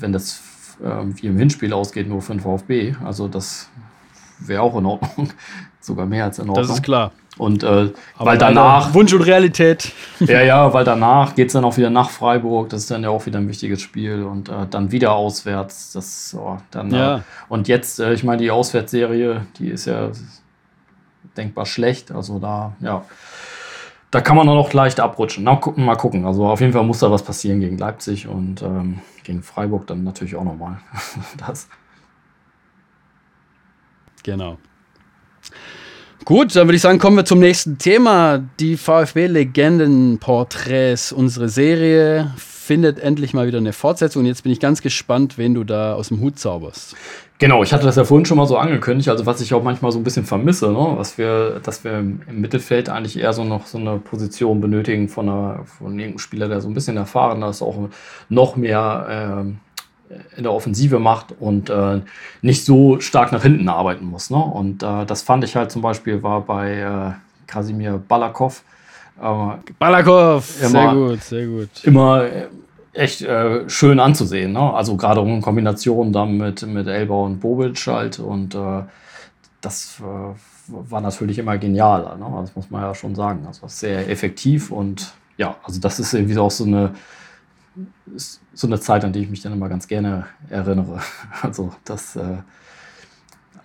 wenn 0.00 0.12
das 0.12 0.40
äh, 0.82 1.04
wie 1.14 1.28
im 1.28 1.38
Hinspiel 1.38 1.72
ausgeht, 1.72 2.08
nur 2.08 2.22
für 2.22 2.32
den 2.32 2.40
VfB. 2.40 2.96
Also 3.04 3.28
das 3.28 3.68
wäre 4.40 4.62
auch 4.62 4.76
in 4.76 4.84
Ordnung. 4.84 5.30
Sogar 5.88 6.04
mehr 6.04 6.24
als 6.24 6.38
in 6.38 6.50
Ordnung. 6.50 6.66
Das 6.66 6.76
ist 6.76 6.82
klar. 6.82 7.12
Und 7.38 7.62
äh, 7.62 7.90
weil 8.18 8.36
danach. 8.36 8.92
Wunsch 8.92 9.12
und 9.14 9.22
Realität. 9.22 9.92
Ja, 10.20 10.42
ja, 10.42 10.74
weil 10.74 10.84
danach 10.84 11.34
geht 11.34 11.46
es 11.46 11.54
dann 11.54 11.64
auch 11.64 11.78
wieder 11.78 11.88
nach 11.88 12.10
Freiburg. 12.10 12.68
Das 12.68 12.82
ist 12.82 12.90
dann 12.90 13.02
ja 13.02 13.08
auch 13.08 13.24
wieder 13.24 13.38
ein 13.38 13.48
wichtiges 13.48 13.80
Spiel. 13.80 14.22
Und 14.24 14.50
äh, 14.50 14.66
dann 14.68 14.92
wieder 14.92 15.12
auswärts. 15.12 15.92
Das, 15.92 16.36
oh, 16.38 16.58
dann, 16.70 16.90
ja. 16.90 17.16
Äh, 17.16 17.20
und 17.48 17.68
jetzt, 17.68 18.00
äh, 18.00 18.12
ich 18.12 18.22
meine, 18.22 18.42
die 18.42 18.50
Auswärtsserie, 18.50 19.46
die 19.58 19.68
ist 19.68 19.86
ja 19.86 20.10
denkbar 21.38 21.64
schlecht. 21.64 22.12
Also 22.12 22.38
da, 22.38 22.76
ja. 22.80 23.02
Da 24.10 24.20
kann 24.20 24.36
man 24.36 24.46
noch 24.46 24.74
leicht 24.74 25.00
abrutschen. 25.00 25.44
Na, 25.44 25.56
gucken, 25.56 25.86
mal 25.86 25.96
gucken. 25.96 26.26
Also 26.26 26.46
auf 26.46 26.60
jeden 26.60 26.74
Fall 26.74 26.84
muss 26.84 26.98
da 26.98 27.10
was 27.10 27.22
passieren 27.22 27.60
gegen 27.60 27.78
Leipzig 27.78 28.26
und 28.26 28.60
ähm, 28.62 28.98
gegen 29.22 29.42
Freiburg 29.42 29.86
dann 29.86 30.04
natürlich 30.04 30.36
auch 30.36 30.44
nochmal. 30.44 30.80
das. 31.46 31.66
Genau. 34.22 34.58
Gut, 36.24 36.56
dann 36.56 36.66
würde 36.66 36.76
ich 36.76 36.82
sagen, 36.82 36.98
kommen 36.98 37.16
wir 37.16 37.24
zum 37.24 37.38
nächsten 37.38 37.78
Thema. 37.78 38.42
Die 38.60 38.76
VfB-Legenden-Porträts. 38.76 41.12
Unsere 41.12 41.48
Serie 41.48 42.32
findet 42.36 42.98
endlich 42.98 43.32
mal 43.32 43.46
wieder 43.46 43.56
eine 43.58 43.72
Fortsetzung. 43.72 44.22
Und 44.22 44.26
jetzt 44.26 44.42
bin 44.42 44.50
ich 44.52 44.60
ganz 44.60 44.82
gespannt, 44.82 45.38
wen 45.38 45.54
du 45.54 45.64
da 45.64 45.94
aus 45.94 46.08
dem 46.08 46.20
Hut 46.20 46.38
zauberst. 46.38 46.94
Genau, 47.38 47.62
ich 47.62 47.72
hatte 47.72 47.86
das 47.86 47.96
ja 47.96 48.04
vorhin 48.04 48.26
schon 48.26 48.36
mal 48.36 48.46
so 48.46 48.58
angekündigt, 48.58 49.08
also 49.08 49.24
was 49.24 49.40
ich 49.40 49.54
auch 49.54 49.62
manchmal 49.62 49.92
so 49.92 49.98
ein 49.98 50.02
bisschen 50.02 50.24
vermisse, 50.24 50.72
ne? 50.72 50.94
was 50.96 51.18
wir, 51.18 51.60
dass 51.62 51.84
wir 51.84 51.98
im 51.98 52.20
Mittelfeld 52.32 52.88
eigentlich 52.88 53.16
eher 53.16 53.32
so 53.32 53.44
noch 53.44 53.66
so 53.66 53.78
eine 53.78 53.98
Position 53.98 54.60
benötigen 54.60 55.08
von, 55.08 55.28
einer, 55.28 55.60
von 55.64 55.92
irgendeinem 55.92 56.18
Spieler, 56.18 56.48
der 56.48 56.60
so 56.60 56.66
ein 56.66 56.74
bisschen 56.74 56.96
erfahrener 56.96 57.50
ist, 57.50 57.62
auch 57.62 57.90
noch 58.28 58.56
mehr 58.56 59.44
äh, 59.46 59.52
in 60.36 60.42
der 60.42 60.52
Offensive 60.52 60.98
macht 60.98 61.34
und 61.38 61.70
äh, 61.70 62.00
nicht 62.42 62.64
so 62.64 63.00
stark 63.00 63.32
nach 63.32 63.42
hinten 63.42 63.68
arbeiten 63.68 64.06
muss. 64.06 64.30
Ne? 64.30 64.36
Und 64.36 64.82
äh, 64.82 65.04
das 65.04 65.22
fand 65.22 65.44
ich 65.44 65.56
halt 65.56 65.70
zum 65.70 65.82
Beispiel 65.82 66.22
war 66.22 66.40
bei 66.40 66.78
äh, 66.78 67.12
Kasimir 67.46 68.00
Balakov. 68.08 68.62
Äh, 69.20 69.72
Balakov, 69.78 70.44
sehr 70.44 70.94
gut, 70.94 71.22
sehr 71.22 71.46
gut. 71.46 71.68
Immer 71.84 72.24
äh, 72.24 72.46
echt 72.92 73.22
äh, 73.22 73.68
schön 73.68 74.00
anzusehen. 74.00 74.52
Ne? 74.52 74.72
Also 74.72 74.96
gerade 74.96 75.20
in 75.20 75.42
Kombination 75.42 76.12
dann 76.12 76.36
mit, 76.36 76.66
mit 76.66 76.86
Elba 76.86 77.14
und 77.14 77.40
Bobic 77.40 77.86
halt. 77.86 78.18
Und 78.18 78.56
das 79.60 80.00
war 80.68 81.00
natürlich 81.00 81.38
immer 81.38 81.58
genial. 81.58 82.16
Ne? 82.18 82.26
Das 82.40 82.54
muss 82.54 82.70
man 82.70 82.82
ja 82.82 82.94
schon 82.94 83.14
sagen. 83.14 83.44
Also 83.46 83.66
sehr 83.66 84.08
effektiv 84.08 84.70
und 84.70 85.12
ja, 85.38 85.56
also 85.62 85.80
das 85.80 86.00
ist 86.00 86.12
irgendwie 86.12 86.36
auch 86.38 86.50
so 86.50 86.64
eine 86.64 86.94
ist 88.14 88.40
so 88.54 88.66
eine 88.66 88.80
Zeit, 88.80 89.04
an 89.04 89.12
die 89.12 89.20
ich 89.20 89.30
mich 89.30 89.42
dann 89.42 89.52
immer 89.52 89.68
ganz 89.68 89.86
gerne 89.88 90.26
erinnere. 90.48 91.00
Also 91.42 91.72
das. 91.84 92.16
Äh, 92.16 92.38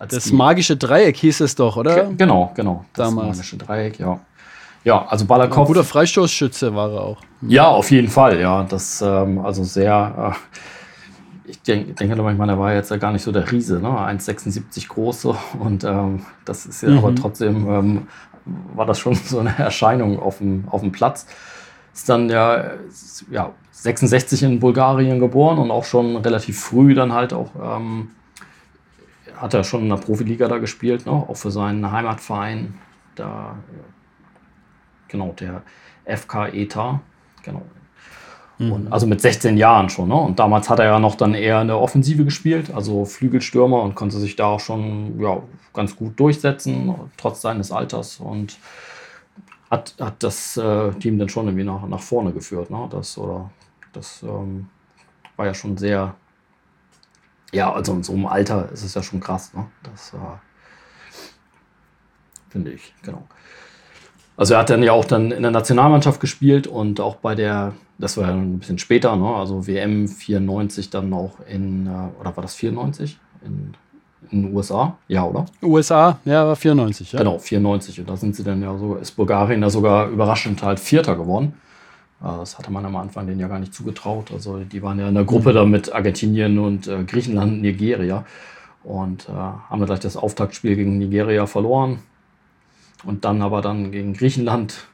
das 0.08 0.32
magische 0.32 0.76
Dreieck 0.76 1.16
hieß 1.16 1.40
es 1.40 1.54
doch, 1.54 1.76
oder? 1.76 2.10
Genau, 2.16 2.52
genau. 2.54 2.84
Das 2.92 3.08
Damals. 3.08 3.28
magische 3.28 3.56
Dreieck, 3.56 3.98
ja. 3.98 4.20
Ja, 4.84 5.06
also 5.06 5.24
Balakov. 5.24 5.60
Ein 5.60 5.66
guter 5.66 5.84
Freistoßschütze 5.84 6.74
war 6.74 6.92
er 6.92 7.00
auch. 7.00 7.22
Ja, 7.40 7.68
auf 7.68 7.90
jeden 7.90 8.08
Fall, 8.08 8.38
ja. 8.38 8.64
Das, 8.64 9.00
ähm, 9.00 9.38
also 9.38 9.64
sehr. 9.64 10.34
Äh, 10.34 11.50
ich 11.50 11.60
denk, 11.62 11.96
denke 11.96 12.16
manchmal, 12.22 12.48
er 12.50 12.58
war 12.58 12.74
jetzt 12.74 12.90
ja 12.90 12.96
gar 12.96 13.12
nicht 13.12 13.22
so 13.22 13.32
der 13.32 13.50
Riese, 13.50 13.80
ne? 13.80 13.88
1,76 13.88 14.88
groß 14.88 15.26
und 15.58 15.84
ähm, 15.84 16.24
das 16.44 16.66
ist 16.66 16.82
ja 16.82 16.90
mhm. 16.90 16.98
aber 16.98 17.14
trotzdem 17.14 17.68
ähm, 17.68 18.08
war 18.74 18.86
das 18.86 18.98
schon 18.98 19.14
so 19.26 19.40
eine 19.40 19.56
Erscheinung 19.58 20.18
auf 20.18 20.38
dem, 20.38 20.64
auf 20.70 20.80
dem 20.80 20.92
Platz. 20.92 21.26
Ist 21.94 22.08
dann 22.08 22.28
ja, 22.28 22.72
ja 23.30 23.52
66 23.70 24.42
in 24.42 24.60
Bulgarien 24.60 25.20
geboren 25.20 25.58
und 25.58 25.70
auch 25.70 25.84
schon 25.84 26.16
relativ 26.16 26.60
früh 26.60 26.94
dann 26.94 27.12
halt 27.12 27.32
auch, 27.32 27.50
ähm, 27.60 28.10
hat 29.36 29.54
er 29.54 29.62
schon 29.62 29.82
in 29.82 29.88
der 29.88 29.96
Profiliga 29.96 30.48
da 30.48 30.58
gespielt, 30.58 31.06
ne? 31.06 31.12
auch 31.12 31.36
für 31.36 31.50
seinen 31.50 31.90
Heimatverein, 31.90 32.74
da, 33.14 33.56
genau, 35.08 35.34
der 35.38 35.62
FK 36.04 36.48
ETA, 36.48 37.00
genau. 37.42 37.62
Mhm. 38.58 38.72
Und, 38.72 38.92
also 38.92 39.06
mit 39.06 39.20
16 39.20 39.56
Jahren 39.56 39.88
schon. 39.88 40.08
Ne? 40.08 40.14
Und 40.14 40.38
damals 40.38 40.70
hat 40.70 40.78
er 40.78 40.86
ja 40.86 40.98
noch 40.98 41.14
dann 41.14 41.34
eher 41.34 41.60
in 41.60 41.68
der 41.68 41.78
Offensive 41.78 42.24
gespielt, 42.24 42.72
also 42.74 43.04
Flügelstürmer 43.04 43.82
und 43.82 43.94
konnte 43.94 44.18
sich 44.18 44.36
da 44.36 44.46
auch 44.46 44.60
schon 44.60 45.20
ja, 45.20 45.42
ganz 45.72 45.96
gut 45.96 46.18
durchsetzen, 46.18 46.94
trotz 47.16 47.40
seines 47.40 47.72
Alters. 47.72 48.18
Und 48.20 48.56
hat, 49.74 49.94
hat 50.00 50.22
das 50.22 50.56
äh, 50.56 50.92
Team 50.92 51.18
dann 51.18 51.28
schon 51.28 51.46
irgendwie 51.46 51.64
nach, 51.64 51.86
nach 51.86 52.00
vorne 52.00 52.32
geführt. 52.32 52.70
Ne? 52.70 52.88
Das, 52.90 53.18
oder 53.18 53.50
das 53.92 54.22
ähm, 54.22 54.68
war 55.36 55.46
ja 55.46 55.54
schon 55.54 55.76
sehr, 55.76 56.14
ja, 57.52 57.72
also 57.72 57.92
in 57.92 58.02
so 58.02 58.12
einem 58.12 58.26
Alter 58.26 58.70
ist 58.72 58.84
es 58.84 58.94
ja 58.94 59.02
schon 59.02 59.20
krass, 59.20 59.52
ne? 59.54 59.66
Das 59.82 60.12
äh, 60.14 60.16
finde 62.50 62.72
ich, 62.72 62.94
genau. 63.02 63.26
Also 64.36 64.54
er 64.54 64.60
hat 64.60 64.70
dann 64.70 64.82
ja 64.82 64.92
auch 64.92 65.04
dann 65.04 65.30
in 65.30 65.42
der 65.42 65.50
Nationalmannschaft 65.52 66.20
gespielt 66.20 66.66
und 66.66 67.00
auch 67.00 67.16
bei 67.16 67.34
der, 67.34 67.74
das 67.98 68.16
war 68.16 68.28
ja 68.28 68.34
ein 68.34 68.58
bisschen 68.58 68.78
später, 68.78 69.14
ne? 69.14 69.26
also 69.26 69.66
WM 69.66 70.08
94 70.08 70.90
dann 70.90 71.12
auch 71.12 71.38
in, 71.48 71.86
äh, 71.86 72.20
oder 72.20 72.36
war 72.36 72.42
das 72.42 72.54
94? 72.54 73.18
In, 73.44 73.74
in 74.30 74.42
den 74.42 74.54
USA, 74.54 74.96
ja, 75.08 75.24
oder? 75.24 75.46
USA, 75.62 76.18
ja, 76.24 76.46
war 76.46 76.56
94, 76.56 77.12
ja. 77.12 77.18
Genau, 77.18 77.38
94. 77.38 78.00
Und 78.00 78.08
da 78.08 78.16
sind 78.16 78.34
sie 78.34 78.44
dann 78.44 78.62
ja 78.62 78.76
so, 78.76 78.96
ist 78.96 79.12
Bulgarien 79.12 79.60
da 79.60 79.70
sogar 79.70 80.08
überraschend 80.08 80.62
halt 80.62 80.80
Vierter 80.80 81.16
geworden. 81.16 81.54
Äh, 82.20 82.26
das 82.38 82.58
hatte 82.58 82.72
man 82.72 82.84
am 82.84 82.96
Anfang 82.96 83.26
denen 83.26 83.40
ja 83.40 83.48
gar 83.48 83.58
nicht 83.58 83.74
zugetraut. 83.74 84.30
Also 84.32 84.58
die 84.58 84.82
waren 84.82 84.98
ja 84.98 85.08
in 85.08 85.14
der 85.14 85.24
Gruppe 85.24 85.52
da 85.52 85.64
mit 85.64 85.92
Argentinien 85.92 86.58
und 86.58 86.86
äh, 86.86 87.04
Griechenland, 87.04 87.62
Nigeria 87.62 88.24
und 88.82 89.28
äh, 89.28 89.32
haben 89.32 89.78
dann 89.78 89.86
gleich 89.86 90.00
das 90.00 90.16
Auftaktspiel 90.16 90.76
gegen 90.76 90.98
Nigeria 90.98 91.46
verloren. 91.46 92.00
und 93.04 93.24
dann 93.24 93.42
aber 93.42 93.60
dann 93.60 93.92
gegen 93.92 94.14
Griechenland 94.14 94.86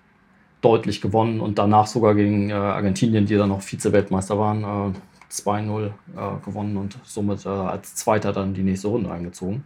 deutlich 0.62 1.00
gewonnen 1.00 1.40
und 1.40 1.58
danach 1.58 1.86
sogar 1.86 2.14
gegen 2.14 2.50
äh, 2.50 2.54
Argentinien, 2.54 3.26
die 3.26 3.36
dann 3.36 3.48
noch 3.48 3.62
Vize-Weltmeister 3.62 4.38
waren, 4.38 4.64
äh, 4.64 4.98
2-0 5.30 5.86
äh, 5.86 5.90
gewonnen 6.44 6.76
und 6.76 6.98
somit 7.04 7.46
äh, 7.46 7.48
als 7.48 7.94
Zweiter 7.94 8.32
dann 8.32 8.54
die 8.54 8.62
nächste 8.62 8.88
Runde 8.88 9.10
eingezogen. 9.10 9.64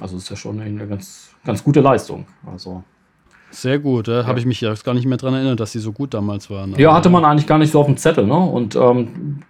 Also 0.00 0.16
ist 0.16 0.30
ja 0.30 0.36
schon 0.36 0.60
eine 0.60 0.86
ganz, 0.86 1.34
ganz 1.44 1.62
gute 1.62 1.80
Leistung. 1.80 2.26
Also 2.46 2.82
sehr 3.50 3.78
gut, 3.78 4.06
da 4.08 4.20
ja. 4.20 4.26
habe 4.26 4.38
ich 4.38 4.46
mich 4.46 4.60
jetzt 4.60 4.84
gar 4.84 4.94
nicht 4.94 5.06
mehr 5.06 5.16
daran 5.16 5.34
erinnert, 5.34 5.58
dass 5.58 5.72
sie 5.72 5.80
so 5.80 5.92
gut 5.92 6.14
damals 6.14 6.50
waren. 6.50 6.74
Ja, 6.76 6.94
hatte 6.94 7.10
man 7.10 7.24
eigentlich 7.24 7.46
gar 7.46 7.58
nicht 7.58 7.72
so 7.72 7.80
auf 7.80 7.86
dem 7.86 7.96
Zettel, 7.96 8.26
ne? 8.26 8.38
Und 8.38 8.76
ähm, 8.76 9.42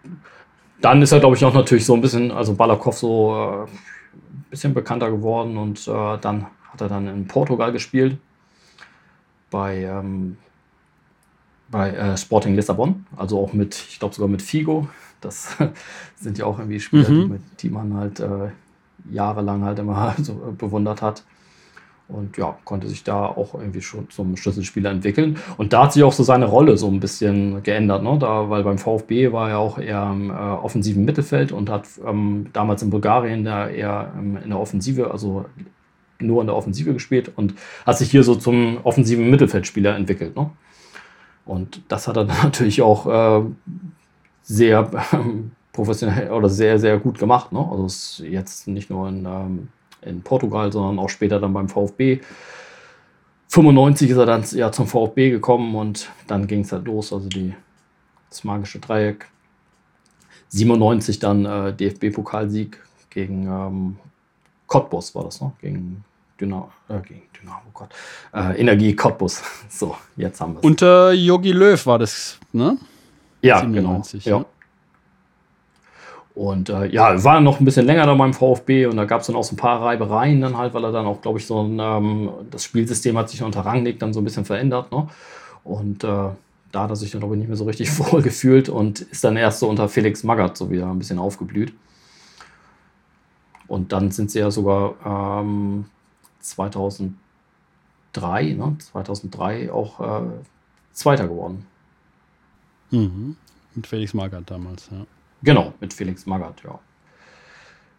dann 0.81 1.03
ist 1.03 1.13
er, 1.13 1.21
glaube 1.21 1.37
ich, 1.37 1.45
auch 1.45 1.53
natürlich 1.53 1.85
so 1.85 1.95
ein 1.95 2.01
bisschen, 2.01 2.31
also 2.31 2.55
Balakov 2.55 2.97
so 2.97 3.35
ein 3.35 3.67
äh, 3.67 4.51
bisschen 4.51 4.73
bekannter 4.73 5.11
geworden 5.11 5.59
und 5.59 5.87
äh, 5.87 6.19
dann 6.19 6.47
hat 6.73 6.81
er 6.81 6.89
dann 6.89 7.07
in 7.09 7.27
Portugal 7.27 7.73
gespielt 7.73 8.17
bei, 9.51 9.85
ähm, 9.85 10.39
bei 11.71 11.91
äh, 11.91 12.17
Sporting 12.17 12.55
Lissabon, 12.55 13.05
also 13.17 13.39
auch 13.39 13.53
mit, 13.53 13.75
ich 13.91 13.99
glaube 13.99 14.15
sogar 14.15 14.29
mit 14.29 14.41
Figo. 14.41 14.89
Das 15.21 15.57
sind 16.17 16.39
ja 16.39 16.45
auch 16.47 16.59
irgendwie 16.59 16.81
Spieler, 16.81 17.11
mhm. 17.11 17.41
die, 17.61 17.69
die, 17.69 17.71
man 17.71 17.95
halt 17.95 18.21
äh, 18.21 18.51
jahrelang 19.11 19.65
halt 19.65 19.79
immer 19.79 20.15
so 20.23 20.55
bewundert 20.57 21.03
hat. 21.03 21.25
Und 22.09 22.37
ja, 22.37 22.57
konnte 22.65 22.89
sich 22.89 23.05
da 23.05 23.25
auch 23.27 23.55
irgendwie 23.55 23.83
schon 23.83 24.11
zum 24.11 24.37
Schlüsselspieler 24.37 24.91
entwickeln. 24.91 25.39
Und 25.59 25.73
da 25.73 25.85
hat 25.85 25.93
sich 25.93 26.03
auch 26.03 26.13
so 26.13 26.25
seine 26.25 26.47
Rolle 26.47 26.77
so 26.77 26.89
ein 26.89 26.99
bisschen 26.99 27.63
geändert, 27.63 28.03
ne? 28.03 28.19
da, 28.19 28.51
weil 28.51 28.65
beim 28.65 28.79
VfB 28.79 29.31
war 29.31 29.49
er 29.49 29.59
auch 29.61 29.79
eher 29.79 30.11
im 30.13 30.31
äh, 30.31 30.33
offensiven 30.33 31.05
Mittelfeld 31.05 31.53
und 31.53 31.71
hat 31.71 31.87
ähm, 32.05 32.47
damals 32.53 32.83
in 32.83 32.91
Bulgarien 32.91 33.45
da 33.45 33.69
eher 33.69 34.13
ähm, 34.19 34.39
in 34.43 34.51
der 34.51 34.59
Offensive, 34.59 35.13
also 35.13 35.45
nur 36.19 36.41
in 36.41 36.49
der 36.49 36.57
Offensive 36.57 36.93
gespielt 36.93 37.31
und 37.37 37.55
hat 37.87 37.99
sich 37.99 38.11
hier 38.11 38.25
so 38.25 38.35
zum 38.35 38.79
offensiven 38.83 39.31
Mittelfeldspieler 39.31 39.95
entwickelt. 39.95 40.37
Ne? 40.37 40.51
Und 41.45 41.83
das 41.89 42.09
hat 42.09 42.17
er 42.17 42.25
natürlich 42.43 42.83
auch 42.83 43.07
äh, 43.07 43.45
sehr 44.51 44.91
ähm, 45.13 45.53
professionell 45.73 46.31
oder 46.31 46.49
sehr, 46.49 46.79
sehr 46.79 46.99
gut 46.99 47.19
gemacht. 47.19 47.53
Ne? 47.53 47.67
Also 47.71 47.87
ist 47.87 48.19
jetzt 48.21 48.69
nicht 48.69 48.91
nur 48.91 49.09
in 49.09 49.25
ähm, 49.25 49.69
in 50.03 50.23
Portugal, 50.23 50.73
sondern 50.73 50.99
auch 50.99 51.09
später 51.09 51.41
dann 51.41 51.53
beim 51.53 51.69
VfB. 51.69 52.21
95 53.49 54.11
ist 54.11 54.17
er 54.17 54.27
dann 54.27 54.45
ja 54.53 54.71
zum 54.71 54.87
VfB 54.87 55.31
gekommen 55.31 55.75
und 55.75 56.11
dann 56.27 56.47
ging 56.47 56.61
es 56.61 56.73
halt 56.73 56.87
los, 56.87 57.13
also 57.13 57.29
die, 57.29 57.55
das 58.29 58.45
magische 58.45 58.79
Dreieck. 58.79 59.27
97 60.49 61.19
dann 61.19 61.45
äh, 61.45 61.73
DFB-Pokalsieg 61.73 62.79
gegen 63.11 63.47
ähm, 63.47 63.97
Cottbus 64.67 65.15
war 65.15 65.25
das 65.25 65.41
noch, 65.41 65.59
gegen 65.59 66.05
Dynamo, 66.41 66.71
äh, 66.89 67.01
gegen 67.01 67.23
Dynamo, 67.41 67.61
oh 67.69 67.71
Gott, 67.75 67.91
äh, 68.33 68.61
Energie 68.61 68.95
Cottbus. 68.95 69.43
So, 69.69 69.97
jetzt 70.17 70.41
haben 70.41 70.55
wir 70.55 70.59
es. 70.59 70.65
Unter 70.65 71.13
Yogi 71.13 71.53
Löw 71.53 71.85
war 71.87 71.99
das, 71.99 72.39
ne? 72.53 72.77
Ja, 73.43 73.61
97, 73.61 74.25
genau. 74.25 74.39
Ja. 74.39 74.45
Und 76.35 76.69
äh, 76.69 76.87
ja, 76.87 77.23
war 77.25 77.41
noch 77.41 77.61
ein 77.61 77.65
bisschen 77.65 77.87
länger 77.87 78.07
da 78.07 78.15
beim 78.15 78.33
VfB 78.33 78.87
und 78.87 78.97
da 78.97 79.05
gab 79.05 79.21
es 79.21 79.27
dann 79.27 79.37
auch 79.37 79.45
so 79.45 79.55
ein 79.55 79.59
paar 79.59 79.83
Reibereien 79.83 80.41
dann 80.41 80.57
halt, 80.57 80.73
weil 80.75 80.85
er 80.85 80.93
dann 80.93 81.07
auch, 81.07 81.21
glaube 81.21 81.39
ich, 81.39 81.47
so 81.47 81.63
ein, 81.63 81.79
ähm, 81.81 82.31
das 82.51 82.65
Spielsystem 82.65 83.19
hat 83.19 83.29
sich 83.29 83.43
unter 83.43 83.61
Rangnick 83.61 83.99
dann 83.99 84.13
so 84.13 84.21
ein 84.21 84.25
bisschen 84.25 84.45
verändert. 84.45 84.93
Ne? 84.93 85.09
Und 85.65 86.05
äh, 86.05 86.29
da 86.73 86.83
hat 86.83 86.91
er 86.91 86.97
sich 86.97 87.11
dann, 87.11 87.21
glaube 87.21 87.35
ich, 87.35 87.41
nicht 87.41 87.49
mehr 87.49 87.57
so 87.57 87.65
richtig 87.65 87.99
wohl 88.13 88.23
gefühlt 88.23 88.69
und 88.69 89.01
ist 89.01 89.25
dann 89.25 89.37
erst 89.37 89.59
so 89.59 89.69
unter 89.69 89.89
Felix 89.89 90.23
Magath 90.23 90.57
so 90.57 90.71
wieder 90.71 90.87
ein 90.87 90.99
bisschen 90.99 91.19
aufgeblüht. 91.19 91.73
Und 93.67 93.93
dann 93.93 94.11
sind 94.11 94.31
sie 94.31 94.39
ja 94.39 94.51
sogar 94.51 94.95
ähm, 95.43 95.85
2003, 96.41 97.13
ne? 98.55 98.77
2003 98.79 99.73
auch 99.73 100.01
äh, 100.01 100.23
Zweiter 100.93 101.29
geworden. 101.29 101.67
Mhm. 102.91 103.37
Mit 103.75 103.87
Felix 103.87 104.15
Magath 104.15 104.51
damals, 104.51 104.89
ja. 104.91 105.07
Genau, 105.43 105.73
mit 105.81 105.95
Felix 105.95 106.27
Magath, 106.27 106.63
ja. 106.65 106.79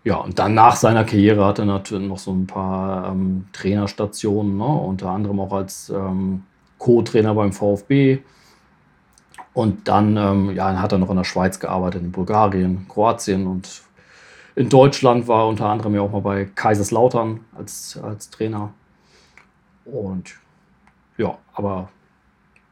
Ja, 0.04 0.16
und 0.16 0.40
dann 0.40 0.56
nach 0.56 0.76
seiner 0.76 1.04
Karriere 1.04 1.46
hatte 1.46 1.62
er 1.62 1.66
natürlich 1.66 2.08
noch 2.08 2.18
so 2.18 2.32
ein 2.32 2.48
paar 2.48 3.12
ähm, 3.12 3.46
Trainerstationen, 3.54 4.58
ne? 4.58 4.66
unter 4.66 5.10
anderem 5.12 5.40
auch 5.40 5.54
als 5.54 5.90
ähm, 5.90 6.44
Co-Trainer 6.80 7.36
beim 7.36 7.54
VfB. 7.54 8.20
Und 9.54 9.88
dann 9.88 10.18
ähm, 10.18 10.56
ja, 10.56 10.80
hat 10.80 10.92
er 10.92 10.98
noch 10.98 11.10
in 11.12 11.18
der 11.18 11.24
Schweiz 11.24 11.60
gearbeitet, 11.60 12.02
in 12.02 12.12
Bulgarien, 12.12 12.88
Kroatien 12.88 13.46
und 13.46 13.84
in 14.56 14.70
Deutschland 14.70 15.28
war 15.28 15.44
er 15.44 15.48
unter 15.48 15.68
anderem 15.68 15.96
ja 15.96 16.02
auch 16.02 16.12
mal 16.12 16.22
bei 16.22 16.46
Kaiserslautern 16.46 17.42
als, 17.56 18.00
als 18.02 18.30
Trainer. 18.30 18.74
Und 19.86 20.36
ja, 21.18 21.38
aber 21.54 21.90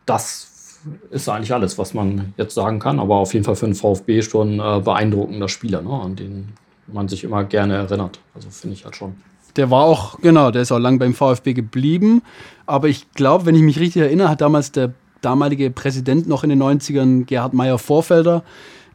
das 0.05 0.58
ist 1.11 1.27
eigentlich 1.29 1.53
alles, 1.53 1.77
was 1.77 1.93
man 1.93 2.33
jetzt 2.37 2.55
sagen 2.55 2.79
kann. 2.79 2.99
Aber 2.99 3.15
auf 3.15 3.33
jeden 3.33 3.45
Fall 3.45 3.55
für 3.55 3.65
den 3.65 3.75
VfB 3.75 4.21
schon 4.21 4.59
äh, 4.59 4.81
beeindruckender 4.83 5.47
Spieler, 5.47 5.81
ne, 5.81 5.91
an 5.91 6.15
den 6.15 6.49
man 6.87 7.07
sich 7.07 7.23
immer 7.23 7.43
gerne 7.43 7.75
erinnert. 7.75 8.19
Also 8.35 8.49
finde 8.49 8.75
ich 8.75 8.85
halt 8.85 8.95
schon. 8.95 9.15
Der 9.55 9.69
war 9.71 9.83
auch, 9.83 10.19
genau, 10.19 10.51
der 10.51 10.61
ist 10.61 10.71
auch 10.71 10.79
lang 10.79 10.99
beim 10.99 11.13
VfB 11.13 11.53
geblieben. 11.53 12.21
Aber 12.65 12.87
ich 12.87 13.11
glaube, 13.13 13.45
wenn 13.45 13.55
ich 13.55 13.61
mich 13.61 13.79
richtig 13.79 14.01
erinnere, 14.01 14.29
hat 14.29 14.41
damals 14.41 14.71
der 14.71 14.93
damalige 15.21 15.69
Präsident 15.69 16.27
noch 16.27 16.43
in 16.43 16.49
den 16.49 16.61
90ern, 16.61 17.25
Gerhard 17.25 17.53
Meyer-Vorfelder, 17.53 18.43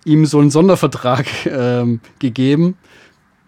ihm 0.04 0.26
so 0.26 0.38
einen 0.38 0.50
Sondervertrag 0.50 1.26
ähm, 1.46 2.00
gegeben 2.18 2.76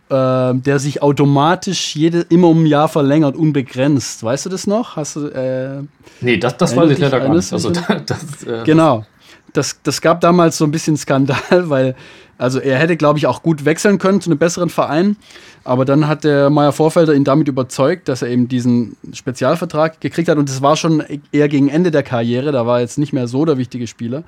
äh, 0.08 0.54
der 0.54 0.78
sich 0.78 1.02
automatisch 1.02 1.96
jede, 1.96 2.20
immer 2.20 2.48
um 2.48 2.62
ein 2.62 2.66
Jahr 2.66 2.88
verlängert, 2.88 3.36
unbegrenzt. 3.36 4.22
Weißt 4.22 4.46
du 4.46 4.50
das 4.50 4.66
noch? 4.66 4.96
Hast 4.96 5.16
du, 5.16 5.26
äh, 5.28 5.82
nee, 6.20 6.36
das, 6.36 6.56
das 6.56 6.76
weiß 6.76 6.90
ich 6.90 6.98
leider 6.98 7.20
gar 7.20 7.34
nicht. 7.34 7.52
Also, 7.52 7.70
das, 8.06 8.42
äh, 8.44 8.64
genau. 8.64 9.04
Das, 9.52 9.80
das 9.82 10.00
gab 10.00 10.20
damals 10.20 10.58
so 10.58 10.64
ein 10.64 10.70
bisschen 10.70 10.96
Skandal, 10.96 11.36
weil 11.50 11.94
also 12.38 12.58
er 12.58 12.78
hätte, 12.78 12.96
glaube 12.96 13.18
ich, 13.18 13.26
auch 13.26 13.42
gut 13.42 13.64
wechseln 13.64 13.98
können 13.98 14.20
zu 14.20 14.30
einem 14.30 14.38
besseren 14.38 14.68
Verein. 14.68 15.16
Aber 15.64 15.84
dann 15.84 16.06
hat 16.06 16.24
der 16.24 16.50
Meier 16.50 16.72
Vorfelder 16.72 17.14
ihn 17.14 17.24
damit 17.24 17.48
überzeugt, 17.48 18.08
dass 18.08 18.22
er 18.22 18.28
eben 18.28 18.46
diesen 18.46 18.96
Spezialvertrag 19.12 20.00
gekriegt 20.00 20.28
hat. 20.28 20.38
Und 20.38 20.48
das 20.48 20.62
war 20.62 20.76
schon 20.76 21.02
eher 21.32 21.48
gegen 21.48 21.68
Ende 21.68 21.90
der 21.90 22.02
Karriere. 22.02 22.52
Da 22.52 22.66
war 22.66 22.80
jetzt 22.80 22.98
nicht 22.98 23.12
mehr 23.12 23.26
so 23.26 23.44
der 23.44 23.58
wichtige 23.58 23.86
Spieler. 23.86 24.22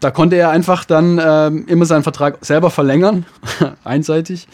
Da 0.00 0.10
konnte 0.10 0.36
er 0.36 0.50
einfach 0.50 0.84
dann 0.84 1.20
ähm, 1.22 1.66
immer 1.66 1.84
seinen 1.84 2.02
Vertrag 2.02 2.38
selber 2.40 2.70
verlängern, 2.70 3.26
einseitig. 3.84 4.48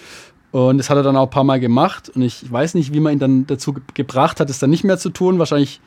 Und 0.57 0.79
das 0.79 0.88
hat 0.88 0.97
er 0.97 1.03
dann 1.03 1.19
auch 1.19 1.25
ein 1.25 1.31
paar 1.31 1.45
Mal 1.45 1.61
gemacht. 1.61 2.09
Und 2.09 2.23
ich 2.23 2.51
weiß 2.51 2.73
nicht, 2.77 2.95
wie 2.95 3.01
man 3.01 3.12
ihn 3.12 3.19
dann 3.19 3.47
dazu 3.47 3.75
ge 3.75 3.83
gebracht 3.92 4.40
hat, 4.40 4.49
es 4.49 4.59
dann 4.59 4.71
nicht 4.71 4.85
mehr 4.85 4.97
zu 4.97 5.11
tun. 5.11 5.38
Wahrscheinlich 5.38 5.83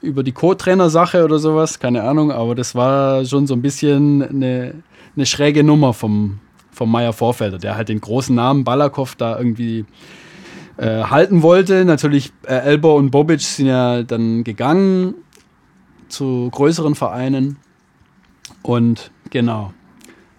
über 0.00 0.22
die 0.22 0.32
Co-Trainer-Sache 0.32 1.22
oder 1.22 1.38
sowas, 1.38 1.80
keine 1.80 2.02
Ahnung. 2.02 2.32
Aber 2.32 2.54
das 2.54 2.74
war 2.74 3.26
schon 3.26 3.46
so 3.46 3.52
ein 3.52 3.60
bisschen 3.60 4.22
eine, 4.22 4.82
eine 5.16 5.26
schräge 5.26 5.62
Nummer 5.62 5.92
vom, 5.92 6.38
vom 6.70 6.90
Meier 6.90 7.12
Vorfelder, 7.12 7.58
der 7.58 7.76
halt 7.76 7.90
den 7.90 8.00
großen 8.00 8.34
Namen 8.34 8.64
Balakow 8.64 9.14
da 9.16 9.36
irgendwie 9.36 9.84
äh, 10.78 11.02
halten 11.02 11.42
wollte. 11.42 11.84
Natürlich, 11.84 12.32
äh, 12.46 12.54
Elbo 12.54 12.96
und 12.96 13.10
Bobic 13.10 13.42
sind 13.42 13.66
ja 13.66 14.02
dann 14.02 14.44
gegangen 14.44 15.14
zu 16.08 16.48
größeren 16.52 16.94
Vereinen. 16.94 17.58
Und 18.62 19.10
genau, 19.28 19.74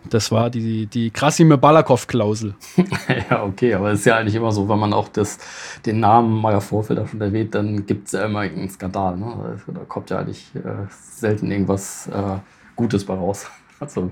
das 0.09 0.31
war 0.31 0.49
die, 0.49 0.85
die 0.85 1.09
Krasimir 1.11 1.57
Balakow-Klausel. 1.57 2.55
ja, 3.29 3.43
okay, 3.43 3.73
aber 3.73 3.91
es 3.91 3.99
ist 3.99 4.05
ja 4.05 4.17
eigentlich 4.17 4.35
immer 4.35 4.51
so, 4.51 4.67
wenn 4.69 4.79
man 4.79 4.93
auch 4.93 5.09
das, 5.09 5.37
den 5.85 5.99
Namen 5.99 6.41
Meier 6.41 6.61
Vorfelder 6.61 7.07
schon 7.07 7.21
erwähnt, 7.21 7.55
dann 7.55 7.85
gibt 7.85 8.07
es 8.07 8.13
ja 8.13 8.25
immer 8.25 8.39
einen 8.39 8.69
Skandal. 8.69 9.17
Ne? 9.17 9.25
Also, 9.25 9.71
da 9.71 9.81
kommt 9.87 10.09
ja 10.09 10.19
eigentlich 10.19 10.51
äh, 10.55 10.87
selten 10.89 11.51
irgendwas 11.51 12.07
äh, 12.07 12.37
Gutes 12.75 13.05
bei 13.05 13.13
raus. 13.13 13.47
Also 13.79 14.09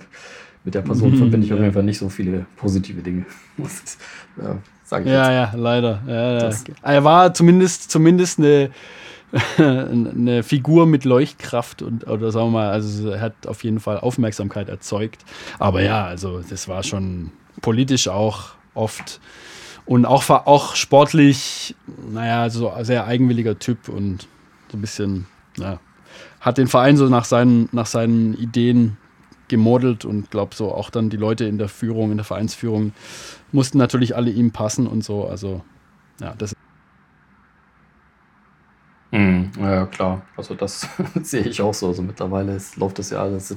mit 0.63 0.75
der 0.75 0.81
Person 0.81 1.09
mhm, 1.09 1.17
verbinde 1.17 1.45
ich 1.45 1.49
ja. 1.49 1.55
auf 1.55 1.61
jeden 1.63 1.73
Fall 1.73 1.81
nicht 1.81 1.97
so 1.97 2.07
viele 2.07 2.45
positive 2.55 3.01
Dinge. 3.01 3.25
Das, 3.57 3.97
äh, 4.37 5.09
ja, 5.09 5.41
jetzt. 5.41 5.53
ja, 5.55 5.59
leider. 5.59 6.01
Ja, 6.05 6.49
ja. 6.49 6.55
Er 6.83 7.03
war 7.03 7.33
zumindest, 7.33 7.89
zumindest 7.89 8.37
eine 8.37 8.69
eine 9.57 10.43
Figur 10.43 10.85
mit 10.85 11.03
Leuchtkraft 11.03 11.81
und 11.81 12.07
oder 12.07 12.31
sagen 12.31 12.47
wir 12.47 12.59
mal, 12.59 12.69
also 12.69 13.19
hat 13.19 13.47
auf 13.47 13.63
jeden 13.63 13.79
Fall 13.79 13.99
Aufmerksamkeit 13.99 14.69
erzeugt. 14.69 15.25
Aber 15.59 15.81
ja, 15.81 16.05
also 16.05 16.41
das 16.41 16.67
war 16.67 16.83
schon 16.83 17.31
politisch 17.61 18.07
auch 18.07 18.51
oft 18.73 19.19
und 19.85 20.05
auch, 20.05 20.29
auch 20.29 20.75
sportlich, 20.75 21.75
naja, 22.11 22.49
so 22.49 22.71
sehr 22.81 23.05
eigenwilliger 23.05 23.59
Typ 23.59 23.89
und 23.89 24.27
so 24.71 24.77
ein 24.77 24.81
bisschen, 24.81 25.25
ja, 25.57 25.79
hat 26.39 26.57
den 26.57 26.67
Verein 26.67 26.97
so 26.97 27.07
nach 27.09 27.25
seinen, 27.25 27.69
nach 27.71 27.85
seinen 27.85 28.35
Ideen 28.35 28.97
gemodelt 29.47 30.05
und 30.05 30.31
glaube 30.31 30.55
so 30.55 30.73
auch 30.73 30.89
dann 30.89 31.09
die 31.09 31.17
Leute 31.17 31.45
in 31.45 31.57
der 31.57 31.67
Führung, 31.67 32.11
in 32.11 32.17
der 32.17 32.25
Vereinsführung 32.25 32.93
mussten 33.51 33.77
natürlich 33.77 34.15
alle 34.15 34.31
ihm 34.31 34.51
passen 34.51 34.87
und 34.87 35.03
so. 35.03 35.27
Also 35.27 35.61
ja, 36.19 36.33
das 36.37 36.55
Mhm, 39.15 39.51
ja, 39.71 39.85
klar. 39.85 40.21
Also 40.35 40.53
das 40.53 40.87
sehe 41.23 41.43
ich 41.43 41.61
auch 41.61 41.73
so. 41.73 41.87
Also 41.87 42.01
mittlerweile 42.01 42.55
ist, 42.55 42.77
läuft 42.77 42.99
das 42.99 43.09
ja 43.09 43.21
alles, 43.21 43.55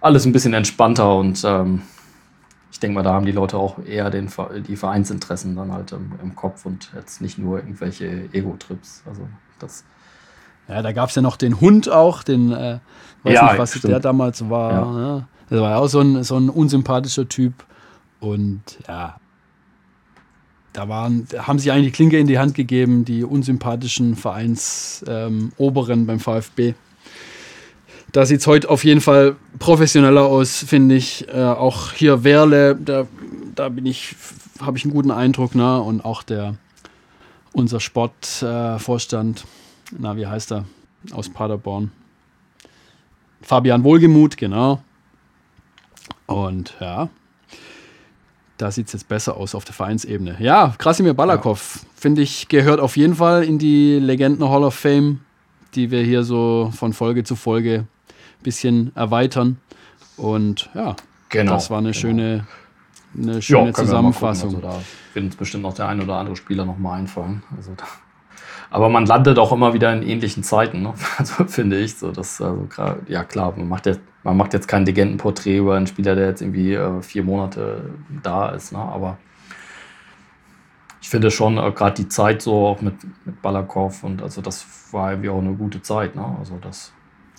alles 0.00 0.24
ein 0.24 0.32
bisschen 0.32 0.54
entspannter 0.54 1.16
und 1.16 1.42
ähm, 1.44 1.82
ich 2.74 2.80
denke 2.80 2.96
mal, 2.96 3.02
da 3.02 3.12
haben 3.12 3.24
die 3.24 3.32
Leute 3.32 3.56
auch 3.56 3.78
eher 3.84 4.10
den, 4.10 4.28
die 4.66 4.74
Vereinsinteressen 4.74 5.54
dann 5.54 5.72
halt 5.72 5.92
im, 5.92 6.12
im 6.20 6.34
Kopf 6.34 6.66
und 6.66 6.90
jetzt 6.96 7.20
nicht 7.20 7.38
nur 7.38 7.58
irgendwelche 7.58 8.28
Ego-Trips. 8.32 9.04
Also 9.06 9.28
das. 9.60 9.84
Ja, 10.66 10.82
da 10.82 10.90
gab 10.90 11.10
es 11.10 11.14
ja 11.14 11.22
noch 11.22 11.36
den 11.36 11.60
Hund 11.60 11.88
auch, 11.88 12.24
den, 12.24 12.50
äh, 12.50 12.80
weiß 13.22 13.34
ja, 13.34 13.44
nicht, 13.44 13.58
was 13.58 13.70
stimmt. 13.70 13.92
der 13.92 14.00
damals 14.00 14.50
war. 14.50 14.72
Ja. 14.72 14.90
Ne? 14.90 15.28
Der 15.50 15.60
war 15.60 15.70
ja 15.70 15.76
auch 15.76 15.86
so 15.86 16.00
ein, 16.00 16.24
so 16.24 16.36
ein 16.36 16.48
unsympathischer 16.48 17.28
Typ. 17.28 17.52
Und 18.18 18.78
ja, 18.88 19.20
da 20.74 20.88
waren, 20.88 21.26
haben 21.38 21.58
sie 21.58 21.70
eigentlich 21.70 21.92
die 21.92 21.92
Klinke 21.92 22.18
in 22.18 22.26
die 22.26 22.38
Hand 22.38 22.54
gegeben, 22.54 23.04
die 23.04 23.24
unsympathischen 23.24 24.16
Vereinsoberen 24.16 26.00
ähm, 26.00 26.06
beim 26.06 26.20
VfB. 26.20 26.74
Da 28.12 28.26
sieht 28.26 28.40
es 28.40 28.46
heute 28.46 28.68
auf 28.68 28.84
jeden 28.84 29.00
Fall 29.00 29.36
professioneller 29.58 30.24
aus, 30.24 30.64
finde 30.66 30.96
ich. 30.96 31.26
Äh, 31.28 31.42
auch 31.42 31.92
hier 31.92 32.24
Werle, 32.24 32.76
da, 32.76 33.06
da 33.54 33.68
bin 33.68 33.86
ich, 33.86 34.16
habe 34.60 34.76
ich 34.76 34.84
einen 34.84 34.92
guten 34.92 35.12
Eindruck, 35.12 35.54
ne? 35.54 35.80
Und 35.80 36.04
auch 36.04 36.22
der 36.22 36.56
unser 37.52 37.78
Sportvorstand, 37.78 39.40
äh, 39.40 39.96
na, 39.98 40.16
wie 40.16 40.26
heißt 40.26 40.52
er? 40.52 40.64
Aus 41.12 41.28
Paderborn. 41.28 41.92
Fabian 43.42 43.84
Wohlgemuth, 43.84 44.36
genau. 44.36 44.82
Und 46.26 46.74
ja, 46.80 47.10
da 48.58 48.70
sieht 48.70 48.86
es 48.86 48.92
jetzt 48.92 49.08
besser 49.08 49.36
aus 49.36 49.54
auf 49.54 49.64
der 49.64 49.74
Vereinsebene. 49.74 50.36
Ja, 50.38 50.74
Krasimir 50.78 51.14
Balakov, 51.14 51.80
ja. 51.82 51.88
finde 51.96 52.22
ich, 52.22 52.48
gehört 52.48 52.80
auf 52.80 52.96
jeden 52.96 53.16
Fall 53.16 53.44
in 53.44 53.58
die 53.58 53.98
Legenden 53.98 54.48
Hall 54.48 54.64
of 54.64 54.74
Fame, 54.74 55.20
die 55.74 55.90
wir 55.90 56.02
hier 56.02 56.22
so 56.22 56.72
von 56.74 56.92
Folge 56.92 57.24
zu 57.24 57.36
Folge 57.36 57.86
bisschen 58.42 58.94
erweitern. 58.94 59.58
Und 60.16 60.70
ja, 60.74 60.94
genau, 61.28 61.54
das 61.54 61.70
war 61.70 61.78
eine 61.78 61.90
genau. 61.90 62.00
schöne, 62.00 62.46
eine 63.18 63.42
schöne 63.42 63.66
ja, 63.66 63.74
Zusammenfassung. 63.74 64.54
Also 64.56 64.60
da 64.60 64.80
wird 65.14 65.24
uns 65.24 65.36
bestimmt 65.36 65.64
noch 65.64 65.74
der 65.74 65.88
ein 65.88 66.00
oder 66.00 66.16
andere 66.16 66.36
Spieler 66.36 66.64
noch 66.64 66.78
mal 66.78 66.98
einfallen. 66.98 67.42
Also 67.56 67.72
da, 67.76 67.84
aber 68.74 68.88
man 68.88 69.06
landet 69.06 69.38
auch 69.38 69.52
immer 69.52 69.72
wieder 69.72 69.92
in 69.92 70.02
ähnlichen 70.02 70.42
Zeiten, 70.42 70.82
ne? 70.82 70.94
also 71.18 71.44
finde 71.44 71.78
ich. 71.78 71.94
So, 71.96 72.10
dass, 72.10 72.40
also, 72.40 72.66
ja 73.06 73.22
klar, 73.22 73.54
man 73.56 73.68
macht, 73.68 73.86
jetzt, 73.86 74.00
man 74.24 74.36
macht 74.36 74.52
jetzt 74.52 74.66
kein 74.66 74.84
Legendenporträt 74.84 75.58
über 75.58 75.76
einen 75.76 75.86
Spieler, 75.86 76.16
der 76.16 76.26
jetzt 76.26 76.42
irgendwie 76.42 76.74
äh, 76.74 77.00
vier 77.00 77.22
Monate 77.22 77.90
da 78.24 78.48
ist. 78.48 78.72
Ne? 78.72 78.80
Aber 78.80 79.16
ich 81.00 81.08
finde 81.08 81.30
schon 81.30 81.56
äh, 81.56 81.70
gerade 81.70 81.94
die 81.94 82.08
Zeit 82.08 82.42
so 82.42 82.66
auch 82.66 82.80
mit, 82.80 82.96
mit 83.24 83.40
Balakov 83.42 84.02
und 84.02 84.20
also 84.20 84.40
das 84.40 84.66
war 84.90 85.12
irgendwie 85.12 85.28
auch 85.28 85.38
eine 85.38 85.54
gute 85.54 85.80
Zeit. 85.80 86.16
Ne? 86.16 86.36
Also 86.40 86.58
das 86.60 86.92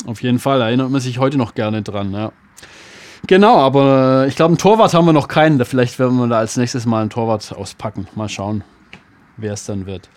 auf 0.08 0.24
jeden 0.24 0.40
Fall, 0.40 0.62
erinnert 0.62 0.90
man 0.90 1.02
sich 1.02 1.20
heute 1.20 1.38
noch 1.38 1.54
gerne 1.54 1.82
dran, 1.82 2.14
ja. 2.14 2.32
Genau, 3.28 3.58
aber 3.58 4.24
äh, 4.24 4.28
ich 4.30 4.38
glaube, 4.38 4.52
einen 4.52 4.58
Torwart 4.58 4.94
haben 4.94 5.06
wir 5.06 5.12
noch 5.12 5.28
keinen. 5.28 5.64
Vielleicht 5.66 6.00
werden 6.00 6.16
wir 6.18 6.28
da 6.28 6.38
als 6.38 6.56
nächstes 6.56 6.86
mal 6.86 7.02
einen 7.02 7.10
Torwart 7.10 7.52
auspacken. 7.54 8.08
Mal 8.16 8.30
schauen, 8.30 8.64
wer 9.36 9.52
es 9.52 9.66
dann 9.66 9.86
wird. 9.86 10.10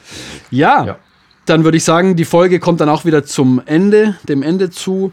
Ja, 0.51 0.85
ja. 0.85 0.99
Dann 1.49 1.65
würde 1.65 1.77
ich 1.79 1.85
sagen, 1.85 2.15
die 2.17 2.25
Folge 2.25 2.61
kommt 2.61 2.81
dann 2.81 2.89
auch 2.89 3.05
wieder 3.05 3.25
zum 3.25 3.63
Ende, 3.65 4.17
dem 4.29 4.43
Ende 4.43 4.71
zu. 4.71 5.13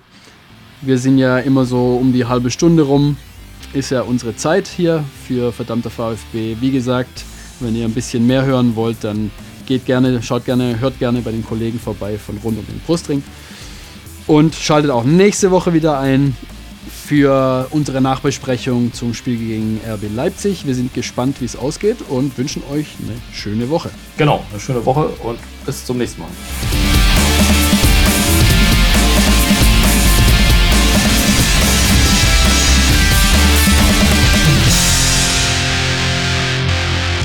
Wir 0.82 0.98
sind 0.98 1.18
ja 1.18 1.40
immer 1.40 1.66
so 1.66 1.96
um 1.96 2.12
die 2.12 2.26
halbe 2.26 2.52
Stunde 2.52 2.84
rum. 2.84 3.18
Ist 3.74 3.92
ja 3.92 4.02
unsere 4.02 4.36
Zeit 4.36 4.68
hier 4.68 5.04
für 5.26 5.52
verdammter 5.52 5.90
VfB. 5.90 6.58
Wie 6.60 6.72
gesagt, 6.72 7.24
wenn 7.60 7.76
ihr 7.76 7.86
ein 7.86 7.94
bisschen 7.94 8.28
mehr 8.28 8.46
hören 8.46 8.76
wollt, 8.76 8.98
dann 9.02 9.32
geht 9.66 9.86
gerne, 9.86 10.22
schaut 10.22 10.46
gerne, 10.46 10.80
hört 10.80 11.00
gerne 11.00 11.22
bei 11.22 11.32
den 11.32 11.46
Kollegen 11.46 11.80
vorbei 11.80 12.18
von 12.18 12.38
rund 12.44 12.60
um 12.60 12.66
den 12.66 12.80
Brustring. 12.86 13.24
Und 14.28 14.56
schaltet 14.56 14.92
auch 14.92 15.04
nächste 15.04 15.52
Woche 15.52 15.74
wieder 15.74 16.00
ein 16.00 16.36
für 16.90 17.68
unsere 17.72 18.02
Nachbesprechung 18.02 18.94
zum 18.94 19.14
Spiel 19.14 19.38
gegen 19.38 19.82
RB 19.88 20.04
Leipzig. 20.14 20.66
Wir 20.66 20.76
sind 20.76 20.94
gespannt, 20.94 21.42
wie 21.42 21.46
es 21.46 21.56
ausgeht 21.56 21.98
und 22.10 22.38
wünschen 22.38 22.64
euch 22.72 22.88
eine 23.02 23.16
schöne 23.34 23.70
Woche. 23.70 23.90
Genau, 24.18 24.44
eine 24.52 24.60
schöne 24.60 24.86
Woche 24.86 25.08
und 25.24 25.40
bis 25.66 25.86
zum 25.86 25.98
nächsten 25.98 26.22
Mal. 26.22 26.30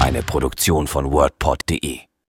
Eine 0.00 0.22
Produktion 0.22 0.86
von 0.86 1.12
WordPod.de 1.12 2.09